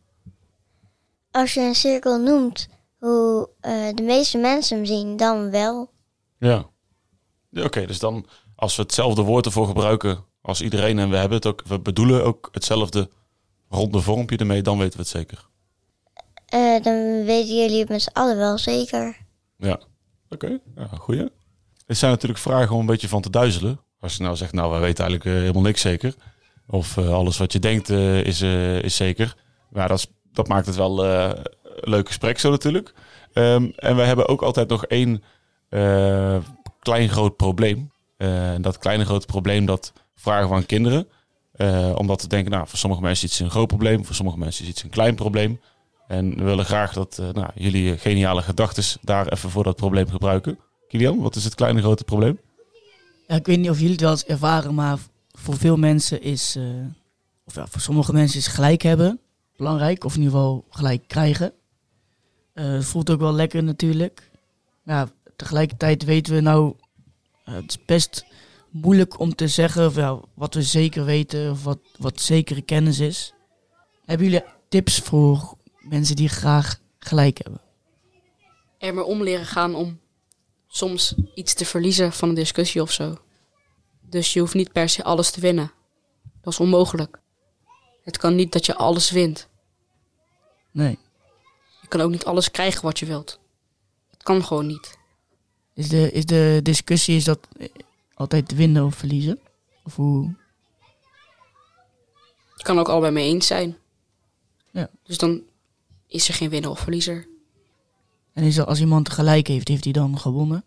Als 1.31 1.53
je 1.53 1.61
een 1.61 1.75
cirkel 1.75 2.19
noemt 2.19 2.67
hoe 2.99 3.49
eh, 3.59 3.89
de 3.95 4.03
meeste 4.03 4.37
mensen 4.37 4.77
hem 4.77 4.85
zien, 4.85 5.17
dan 5.17 5.51
wel. 5.51 5.89
Ja. 6.39 6.65
ja 7.49 7.63
Oké, 7.63 7.85
dus 7.85 7.99
dan 7.99 8.25
als 8.55 8.75
we 8.75 8.81
hetzelfde 8.81 9.21
woord 9.21 9.45
ervoor 9.45 9.67
gebruiken 9.67 10.25
als 10.47 10.61
iedereen 10.61 10.99
en 10.99 11.09
we 11.09 11.15
hebben 11.17 11.37
het 11.37 11.45
ook, 11.45 11.63
we 11.67 11.79
bedoelen 11.79 12.23
ook 12.25 12.49
hetzelfde 12.51 13.09
ronde 13.69 14.01
vormpje 14.01 14.37
ermee, 14.37 14.61
dan 14.61 14.77
weten 14.77 14.93
we 14.93 14.99
het 14.99 15.07
zeker. 15.07 15.45
Eh, 16.45 16.83
dan 16.83 17.23
weten 17.25 17.55
jullie 17.55 17.79
het 17.79 17.89
met 17.89 18.01
z'n 18.01 18.09
allen 18.13 18.37
wel 18.37 18.57
zeker. 18.57 19.17
Ja. 19.57 19.79
Oké, 20.29 20.59
ja, 20.75 20.87
goeie. 20.97 21.31
Dit 21.85 21.97
zijn 21.97 22.11
natuurlijk 22.11 22.39
vragen 22.41 22.73
om 22.75 22.79
een 22.79 22.85
beetje 22.85 23.07
van 23.07 23.21
te 23.21 23.29
duizelen. 23.29 23.79
Als 23.99 24.15
je 24.15 24.23
nou 24.23 24.35
zegt, 24.35 24.53
nou, 24.53 24.71
wij 24.71 24.79
weten 24.79 25.03
eigenlijk 25.05 25.35
eh, 25.35 25.41
helemaal 25.41 25.61
niks 25.61 25.81
zeker. 25.81 26.15
Of 26.67 26.97
eh, 26.97 27.13
alles 27.13 27.37
wat 27.37 27.53
je 27.53 27.59
denkt 27.59 27.89
is, 27.89 28.41
is 28.81 28.95
zeker. 28.95 29.35
Maar 29.69 29.87
dat, 29.87 29.97
is- 29.97 30.07
dat 30.31 30.47
maakt 30.47 30.65
het 30.65 30.75
wel 30.75 31.05
een 31.05 31.35
leuk 31.81 32.07
gesprek 32.07 32.39
zo 32.39 32.49
natuurlijk. 32.49 32.93
Ehm, 33.33 33.69
en 33.75 33.95
wij 33.95 34.05
hebben 34.05 34.27
ook 34.27 34.41
altijd 34.41 34.69
nog 34.69 34.85
één 34.85 35.23
klein 36.79 37.09
groot 37.09 37.35
probleem. 37.35 37.91
En 38.17 38.61
dat 38.61 38.77
kleine 38.77 39.05
grote 39.05 39.25
probleem, 39.25 39.65
dat 39.65 39.93
vragen 40.17 40.55
aan 40.55 40.65
kinderen. 40.65 41.07
Eh, 41.51 41.93
omdat 41.95 42.21
we 42.21 42.27
denken, 42.27 42.51
nou, 42.51 42.67
voor 42.67 42.77
sommige 42.77 43.01
mensen 43.01 43.25
is 43.25 43.31
iets 43.31 43.39
een 43.39 43.49
groot 43.49 43.67
probleem. 43.67 44.05
Voor 44.05 44.15
sommige 44.15 44.37
mensen 44.37 44.63
is 44.63 44.69
iets 44.69 44.83
een 44.83 44.89
klein 44.89 45.15
probleem. 45.15 45.59
En 46.07 46.35
we 46.35 46.43
willen 46.43 46.65
graag 46.65 46.93
dat 46.93 47.17
eh, 47.17 47.29
nou, 47.33 47.49
jullie 47.55 47.97
geniale 47.97 48.41
gedachten 48.41 48.83
daar 49.01 49.27
even 49.27 49.49
voor 49.49 49.63
dat 49.63 49.75
probleem 49.75 50.09
gebruiken. 50.09 50.59
Kilian, 50.87 51.21
wat 51.21 51.35
is 51.35 51.43
het 51.43 51.55
kleine 51.55 51.81
grote 51.81 52.03
probleem? 52.03 52.39
Ja, 53.27 53.35
ik 53.35 53.45
weet 53.45 53.59
niet 53.59 53.69
of 53.69 53.77
jullie 53.77 53.91
het 53.91 54.01
wel 54.01 54.11
eens 54.11 54.25
ervaren, 54.25 54.73
maar 54.73 54.97
voor 55.31 55.57
veel 55.57 55.77
mensen 55.77 56.21
is, 56.21 56.55
eh, 56.55 56.63
of 57.45 57.55
ja, 57.55 57.67
voor 57.67 57.81
sommige 57.81 58.13
mensen 58.13 58.39
is 58.39 58.47
gelijk 58.47 58.81
hebben 58.81 59.19
belangrijk, 59.57 60.03
of 60.03 60.15
in 60.15 60.21
ieder 60.21 60.33
geval 60.35 60.65
gelijk 60.69 61.07
krijgen. 61.07 61.53
Het 62.53 62.85
voelt 62.85 63.09
ook 63.09 63.19
wel 63.19 63.33
lekker 63.33 63.63
natuurlijk. 63.63 64.31
Ja, 64.83 65.09
tegelijkertijd 65.35 66.03
weten 66.03 66.33
we 66.33 66.41
nou, 66.41 66.73
het 67.43 67.69
is 67.69 67.85
best 67.85 68.25
moeilijk 68.69 69.19
om 69.19 69.35
te 69.35 69.47
zeggen 69.47 69.85
of, 69.85 69.95
ja, 69.95 70.19
wat 70.33 70.53
we 70.53 70.63
zeker 70.63 71.05
weten 71.05 71.51
of 71.51 71.63
wat, 71.63 71.79
wat 71.97 72.21
zekere 72.21 72.61
kennis 72.61 72.99
is. 72.99 73.33
Hebben 74.05 74.27
jullie 74.27 74.45
tips 74.69 74.99
voor 74.99 75.57
mensen 75.79 76.15
die 76.15 76.29
graag 76.29 76.79
gelijk 76.99 77.37
hebben? 77.43 77.61
Er 78.77 78.93
maar 78.93 79.03
om 79.03 79.23
leren 79.23 79.45
gaan 79.45 79.75
om 79.75 79.99
soms 80.67 81.15
iets 81.33 81.53
te 81.53 81.65
verliezen 81.65 82.13
van 82.13 82.29
een 82.29 82.35
discussie 82.35 82.81
of 82.81 82.91
zo. 82.91 83.17
Dus 84.01 84.33
je 84.33 84.39
hoeft 84.39 84.53
niet 84.53 84.71
per 84.71 84.89
se 84.89 85.03
alles 85.03 85.31
te 85.31 85.39
winnen. 85.39 85.71
Dat 86.41 86.53
is 86.53 86.59
onmogelijk. 86.59 87.19
Het 88.03 88.17
kan 88.17 88.35
niet 88.35 88.51
dat 88.51 88.65
je 88.65 88.75
alles 88.75 89.11
wint. 89.11 89.47
Nee. 90.71 90.99
Je 91.81 91.87
kan 91.87 92.01
ook 92.01 92.11
niet 92.11 92.25
alles 92.25 92.51
krijgen 92.51 92.81
wat 92.81 92.99
je 92.99 93.05
wilt. 93.05 93.39
Het 94.09 94.23
kan 94.23 94.43
gewoon 94.43 94.67
niet. 94.67 94.97
Is 95.73 95.89
de, 95.89 96.11
is 96.11 96.25
de 96.25 96.59
discussie 96.63 97.15
is 97.15 97.23
dat 97.23 97.47
altijd 98.17 98.55
winnen 98.55 98.85
of 98.85 98.95
verliezen? 98.95 99.39
Of 99.83 99.95
hoe? 99.95 100.35
Je 102.55 102.63
kan 102.63 102.79
ook 102.79 102.89
allebei 102.89 103.11
mee 103.11 103.27
eens 103.27 103.47
zijn. 103.47 103.77
Ja. 104.71 104.89
Dus 105.03 105.17
dan 105.17 105.41
is 106.07 106.27
er 106.27 106.33
geen 106.33 106.49
winnaar 106.49 106.71
of 106.71 106.79
verliezer. 106.79 107.27
En 108.33 108.43
is 108.43 108.57
er, 108.57 108.65
als 108.65 108.79
iemand 108.79 109.09
gelijk 109.09 109.47
heeft, 109.47 109.67
heeft 109.67 109.83
hij 109.83 109.93
dan 109.93 110.19
gewonnen? 110.19 110.63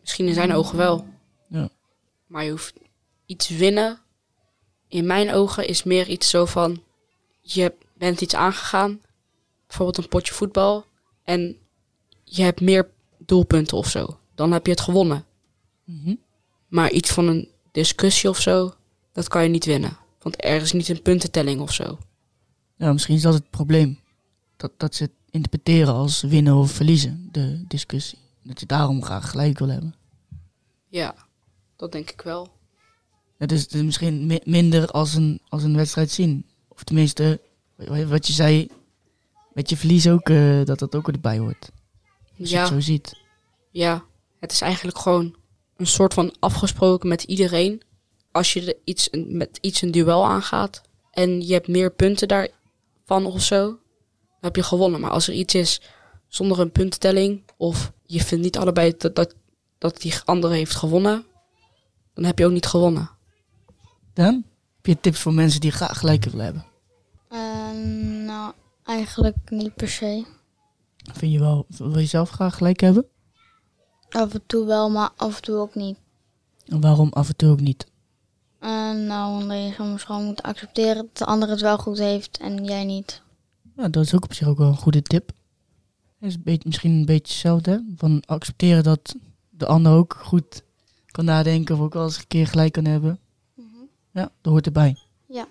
Misschien 0.00 0.26
in 0.26 0.34
zijn 0.34 0.52
ogen 0.52 0.76
wel. 0.76 1.06
Ja. 1.48 1.68
Maar 2.26 2.44
je 2.44 2.50
hoeft 2.50 2.74
iets 3.26 3.48
winnen. 3.48 4.00
In 4.88 5.06
mijn 5.06 5.32
ogen 5.32 5.68
is 5.68 5.82
meer 5.82 6.08
iets 6.08 6.30
zo 6.30 6.44
van... 6.44 6.82
Je 7.40 7.74
bent 7.94 8.20
iets 8.20 8.34
aangegaan. 8.34 9.00
Bijvoorbeeld 9.66 9.98
een 9.98 10.08
potje 10.08 10.34
voetbal. 10.34 10.84
En 11.24 11.56
je 12.24 12.42
hebt 12.42 12.60
meer 12.60 12.90
doelpunten 13.18 13.76
of 13.76 13.88
zo. 13.88 14.18
Dan 14.34 14.52
heb 14.52 14.66
je 14.66 14.72
het 14.72 14.80
gewonnen. 14.80 15.26
Mhm. 15.88 16.14
Maar 16.68 16.90
iets 16.90 17.10
van 17.10 17.26
een 17.28 17.48
discussie 17.72 18.28
of 18.28 18.40
zo... 18.40 18.72
Dat 19.12 19.28
kan 19.28 19.42
je 19.42 19.48
niet 19.48 19.64
winnen. 19.64 19.96
Want 20.22 20.44
er 20.44 20.60
is 20.62 20.72
niet 20.72 20.88
een 20.88 21.02
puntentelling 21.02 21.60
of 21.60 21.72
zo. 21.72 21.98
Ja, 22.76 22.92
misschien 22.92 23.14
is 23.14 23.22
dat 23.22 23.34
het 23.34 23.50
probleem. 23.50 23.98
Dat, 24.56 24.72
dat 24.76 24.94
ze 24.94 25.02
het 25.02 25.12
interpreteren 25.30 25.94
als 25.94 26.20
winnen 26.22 26.54
of 26.54 26.70
verliezen, 26.70 27.28
de 27.32 27.64
discussie. 27.68 28.18
Dat 28.42 28.60
je 28.60 28.66
daarom 28.66 29.02
graag 29.04 29.30
gelijk 29.30 29.58
wil 29.58 29.68
hebben. 29.68 29.94
Ja, 30.88 31.14
dat 31.76 31.92
denk 31.92 32.10
ik 32.10 32.20
wel. 32.20 32.48
Het 33.38 33.52
is, 33.52 33.62
het 33.62 33.74
is 33.74 33.82
misschien 33.82 34.26
mi- 34.26 34.40
minder 34.44 34.86
als 34.90 35.14
een, 35.14 35.40
als 35.48 35.62
een 35.62 35.76
wedstrijd 35.76 36.10
zien. 36.10 36.46
Of 36.68 36.84
tenminste, 36.84 37.40
wa- 37.74 38.06
wat 38.06 38.26
je 38.26 38.32
zei, 38.32 38.68
met 39.52 39.70
je 39.70 39.76
verlies 39.76 40.08
ook, 40.08 40.28
eh, 40.28 40.64
dat 40.64 40.78
dat 40.78 40.94
ook 40.94 41.08
erbij 41.08 41.38
hoort. 41.38 41.70
Als 42.38 42.50
je 42.50 42.56
het 42.58 42.68
zo 42.68 42.80
ziet. 42.80 43.20
Ja, 43.70 44.04
het 44.40 44.52
is 44.52 44.60
eigenlijk 44.60 44.98
gewoon 44.98 45.34
een 45.78 45.86
soort 45.86 46.14
van 46.14 46.34
afgesproken 46.38 47.08
met 47.08 47.22
iedereen. 47.22 47.82
Als 48.32 48.52
je 48.52 48.66
er 48.66 48.76
iets, 48.84 49.08
een- 49.10 49.36
met 49.36 49.58
iets 49.60 49.82
een 49.82 49.90
duel 49.90 50.24
aangaat 50.24 50.82
en 51.10 51.46
je 51.46 51.52
hebt 51.52 51.68
meer 51.68 51.90
punten 51.92 52.28
daarvan 52.28 53.26
of 53.26 53.42
zo, 53.42 53.66
dan 53.66 53.78
heb 54.40 54.56
je 54.56 54.62
gewonnen. 54.62 55.00
Maar 55.00 55.10
als 55.10 55.28
er 55.28 55.34
iets 55.34 55.54
is 55.54 55.80
zonder 56.28 56.60
een 56.60 56.70
puntentelling 56.72 57.42
of 57.56 57.92
je 58.06 58.20
vindt 58.24 58.44
niet 58.44 58.58
allebei 58.58 58.94
dat, 58.98 59.14
dat, 59.16 59.34
dat 59.78 60.00
die 60.00 60.14
andere 60.24 60.54
heeft 60.54 60.74
gewonnen, 60.74 61.24
dan 62.14 62.24
heb 62.24 62.38
je 62.38 62.44
ook 62.46 62.52
niet 62.52 62.66
gewonnen. 62.66 63.10
Dan 64.14 64.24
heb 64.76 64.86
je 64.86 65.00
tips 65.00 65.18
voor 65.20 65.34
mensen 65.34 65.60
die 65.60 65.70
graag 65.70 65.98
gelijk 65.98 66.24
willen 66.24 66.44
hebben. 66.44 66.64
Eh, 67.28 67.70
nou, 68.26 68.52
eigenlijk 68.84 69.36
niet 69.48 69.74
per 69.74 69.88
se. 69.88 70.24
Vind 71.12 71.32
je 71.32 71.38
wel, 71.38 71.66
wil 71.68 71.98
je 71.98 72.06
zelf 72.06 72.30
graag 72.30 72.56
gelijk 72.56 72.80
hebben? 72.80 73.06
Af 74.10 74.34
en 74.34 74.42
toe 74.46 74.66
wel, 74.66 74.90
maar 74.90 75.10
af 75.16 75.36
en 75.36 75.42
toe 75.42 75.56
ook 75.56 75.74
niet. 75.74 75.98
En 76.66 76.80
waarom 76.80 77.12
af 77.12 77.28
en 77.28 77.36
toe 77.36 77.50
ook 77.50 77.60
niet? 77.60 77.86
Eh, 78.58 78.92
nou, 78.92 79.42
omdat 79.42 79.58
je 79.58 79.72
soms 79.76 80.02
gewoon 80.04 80.24
moet 80.24 80.42
accepteren 80.42 80.96
dat 80.96 81.16
de 81.16 81.24
ander 81.24 81.48
het 81.48 81.60
wel 81.60 81.78
goed 81.78 81.98
heeft 81.98 82.38
en 82.38 82.64
jij 82.64 82.84
niet. 82.84 83.22
Ja, 83.76 83.88
dat 83.88 84.04
is 84.04 84.14
ook 84.14 84.24
op 84.24 84.32
zich 84.32 84.48
ook 84.48 84.58
wel 84.58 84.68
een 84.68 84.76
goede 84.76 85.02
tip. 85.02 85.32
Het 86.18 86.28
is 86.28 86.34
een 86.34 86.42
beetje, 86.44 86.68
misschien 86.68 86.90
een 86.90 87.04
beetje 87.04 87.32
hetzelfde. 87.32 87.70
hè? 87.70 87.78
Van 87.96 88.22
accepteren 88.26 88.82
dat 88.82 89.14
de 89.50 89.66
ander 89.66 89.92
ook 89.92 90.16
goed 90.24 90.62
kan 91.06 91.24
nadenken 91.24 91.74
of 91.74 91.80
ook 91.80 91.94
wel 91.94 92.04
eens 92.04 92.18
een 92.18 92.26
keer 92.26 92.46
gelijk 92.46 92.72
kan 92.72 92.84
hebben. 92.84 93.18
Ja, 94.12 94.30
dat 94.40 94.52
hoort 94.52 94.66
erbij. 94.66 94.96
Ja. 95.26 95.46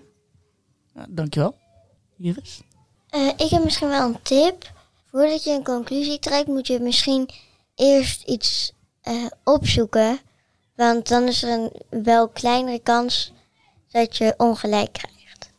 ja 0.94 1.06
dankjewel. 1.08 1.54
Iris. 2.16 2.60
Eh, 3.08 3.26
ik 3.26 3.50
heb 3.50 3.64
misschien 3.64 3.88
wel 3.88 4.08
een 4.08 4.22
tip. 4.22 4.72
Voordat 5.10 5.44
je 5.44 5.50
een 5.50 5.64
conclusie 5.64 6.18
trekt, 6.18 6.46
moet 6.46 6.66
je 6.66 6.80
misschien 6.80 7.28
eerst 7.78 8.22
iets 8.22 8.72
eh, 9.00 9.26
opzoeken. 9.44 10.18
Want 10.74 11.08
dan 11.08 11.22
is 11.22 11.42
er 11.42 11.50
een 11.50 12.02
wel 12.04 12.28
kleinere 12.28 12.78
kans 12.78 13.32
dat 13.90 14.16
je 14.16 14.34
ongelijk 14.36 14.92
krijgt. 14.92 15.52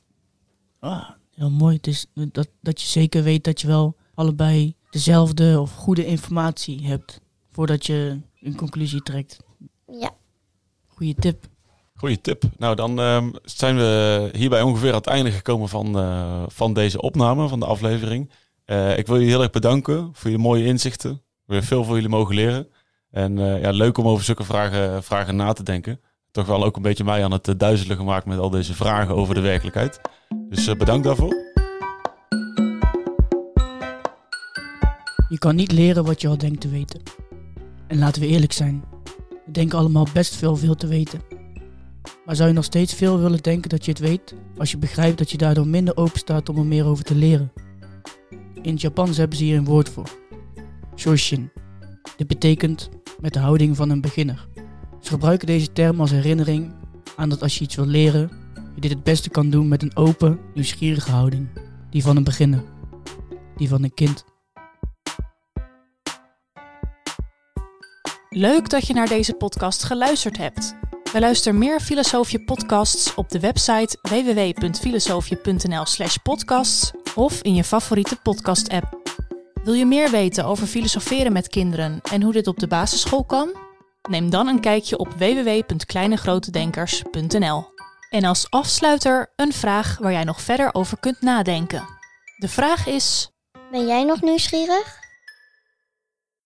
Ah, 0.80 1.10
heel 1.36 1.50
mooi. 1.50 1.76
Het 1.76 1.88
is 1.88 2.06
dat, 2.14 2.48
dat 2.62 2.82
je 2.82 2.88
zeker 2.88 3.24
weet 3.24 3.44
dat 3.44 3.62
je 3.62 3.68
wel 3.68 3.96
allebei 4.14 4.76
dezelfde 4.90 5.60
of 5.60 5.76
goede 5.76 6.06
informatie 6.06 6.88
hebt. 6.88 7.20
Voordat 7.52 7.86
je 7.86 8.20
een 8.42 8.56
conclusie 8.56 9.02
trekt. 9.02 9.40
Ja. 9.86 10.12
Goeie 10.88 11.16
tip. 11.16 11.46
Goeie 11.96 12.22
tip. 12.22 12.44
Nou, 12.58 12.76
dan 12.76 13.00
ehm, 13.00 13.32
zijn 13.44 13.76
we 13.76 14.30
hierbij 14.34 14.62
ongeveer 14.62 14.90
aan 14.90 14.98
het 14.98 15.08
einde 15.08 15.32
gekomen 15.32 15.70
van, 15.70 16.00
eh, 16.00 16.44
van 16.48 16.74
deze 16.74 17.02
opname, 17.02 17.48
van 17.48 17.60
de 17.60 17.66
aflevering. 17.66 18.32
Eh, 18.66 18.98
ik 18.98 19.08
wil 19.08 19.16
jullie 19.16 19.32
heel 19.32 19.42
erg 19.42 19.52
bedanken 19.52 20.10
voor 20.14 20.32
je 20.32 20.38
mooie 20.38 20.66
inzichten. 20.66 21.22
We 21.50 21.56
hebben 21.56 21.74
veel 21.74 21.84
voor 21.84 21.96
jullie 21.96 22.10
mogen 22.10 22.36
leren. 22.36 22.68
En 23.12 23.38
eh, 23.38 23.62
ja, 23.62 23.72
leuk 23.72 23.98
om 23.98 24.08
over 24.08 24.26
zulke 24.26 24.44
vragen, 24.44 25.04
vragen 25.04 25.36
na 25.36 25.54
te 25.54 25.64
denken. 25.64 26.00
Toch 26.32 26.46
wel 26.46 26.64
ook 26.64 26.76
een 26.76 26.82
beetje 26.82 27.04
mij 27.04 27.24
aan 27.24 27.32
het 27.32 27.48
eh, 27.48 27.56
duizelen 27.58 27.98
gemaakt 27.98 28.26
met 28.26 28.40
al 28.40 28.50
deze 28.50 28.74
vragen 28.74 29.16
over 29.16 29.36
de 29.36 29.42
werkelijkheid. 29.42 30.02
Dus 30.50 30.68
eh, 30.68 30.76
bedankt 30.76 31.04
daarvoor. 31.04 31.36
Je 35.30 35.38
kan 35.38 35.56
niet 35.56 35.72
leren 35.72 36.06
wat 36.06 36.22
je 36.22 36.28
al 36.28 36.38
denkt 36.38 36.62
te 36.62 36.70
weten. 36.70 37.02
En 37.88 37.98
laten 37.98 38.22
we 38.22 38.28
eerlijk 38.28 38.54
zijn. 38.54 38.84
We 39.46 39.52
denken 39.52 39.78
allemaal 39.78 40.08
best 40.14 40.36
veel 40.36 40.56
veel 40.56 40.76
te 40.76 40.88
weten. 40.88 41.22
Maar 42.26 42.36
zou 42.36 42.50
je 42.50 42.56
nog 42.56 42.66
steeds 42.66 42.94
veel 42.94 43.20
willen 43.20 43.44
denken 43.44 43.70
dat 43.70 43.86
je 43.86 43.92
het 43.92 44.00
weet, 44.00 44.36
als 44.58 44.72
je 44.72 44.78
begrijpt 44.78 45.18
dat 45.18 45.32
je 45.32 45.38
daardoor 45.38 45.68
minder 45.68 45.98
open 45.98 46.20
staat 46.20 46.50
om 46.50 46.58
er 46.58 46.66
meer 46.66 46.86
over 46.86 47.04
te 47.04 47.16
leren? 47.16 47.52
In 48.62 48.72
het 48.72 48.82
Japans 48.82 49.18
hebben 49.18 49.38
ze 49.38 49.44
hier 49.44 49.58
een 49.58 49.66
woord 49.66 49.90
voor. 49.90 50.19
Shoshin. 51.00 51.52
Dit 52.18 52.28
betekent 52.28 52.90
met 53.20 53.34
de 53.34 53.40
houding 53.40 53.76
van 53.76 53.90
een 53.90 54.02
beginner. 54.02 54.48
Ze 55.02 55.10
gebruiken 55.10 55.48
deze 55.48 55.74
term 55.74 56.00
als 56.00 56.12
herinnering 56.12 56.74
aan 57.16 57.30
dat 57.30 57.42
als 57.42 57.58
je 57.58 57.64
iets 57.64 57.76
wil 57.76 57.86
leren, 57.86 58.32
je 58.76 58.82
dit 58.82 58.92
het 58.92 59.04
beste 59.04 59.30
kan 59.30 59.50
doen 59.50 59.68
met 59.68 59.82
een 59.82 59.96
open, 59.96 60.40
nieuwsgierige 60.54 61.12
houding. 61.12 61.48
Die 61.90 62.02
van 62.02 62.18
een 62.18 62.24
beginner. 62.24 62.64
Die 63.56 63.70
van 63.70 63.84
een 63.84 63.94
kind. 63.94 64.26
Leuk 68.30 68.70
dat 68.70 68.88
je 68.88 68.94
naar 68.94 69.08
deze 69.08 69.34
podcast 69.34 69.84
geluisterd 69.84 70.38
hebt. 70.38 70.76
Beluister 71.14 71.56
meer 71.56 71.80
Filosofie 71.80 72.44
podcasts 72.44 73.16
op 73.16 73.30
de 73.30 73.40
website 73.40 73.98
www.filosofie.nl/slash 74.02 76.18
podcasts 76.24 76.92
of 77.16 77.42
in 77.42 77.56
je 77.56 77.64
favoriete 77.64 78.16
podcast-app. 78.16 78.99
Wil 79.64 79.74
je 79.74 79.86
meer 79.86 80.10
weten 80.10 80.46
over 80.46 80.68
filosoferen 80.68 81.34
met 81.34 81.48
kinderen 81.48 82.00
en 82.12 82.22
hoe 82.22 82.34
dit 82.34 82.48
op 82.48 82.60
de 82.60 82.68
basisschool 82.68 83.24
kan? 83.24 83.58
Neem 84.10 84.30
dan 84.30 84.48
een 84.48 84.60
kijkje 84.60 84.98
op 84.98 85.08
www.kleinegrotedenkers.nl. 85.18 87.66
En 88.10 88.24
als 88.24 88.50
afsluiter 88.50 89.34
een 89.36 89.54
vraag 89.54 89.98
waar 89.98 90.12
jij 90.12 90.24
nog 90.24 90.42
verder 90.42 90.74
over 90.74 91.00
kunt 91.00 91.22
nadenken. 91.22 91.84
De 92.38 92.50
vraag 92.50 92.88
is: 92.88 93.32
Ben 93.72 93.88
jij 93.88 94.04
nog 94.04 94.22
nieuwsgierig? 94.22 94.99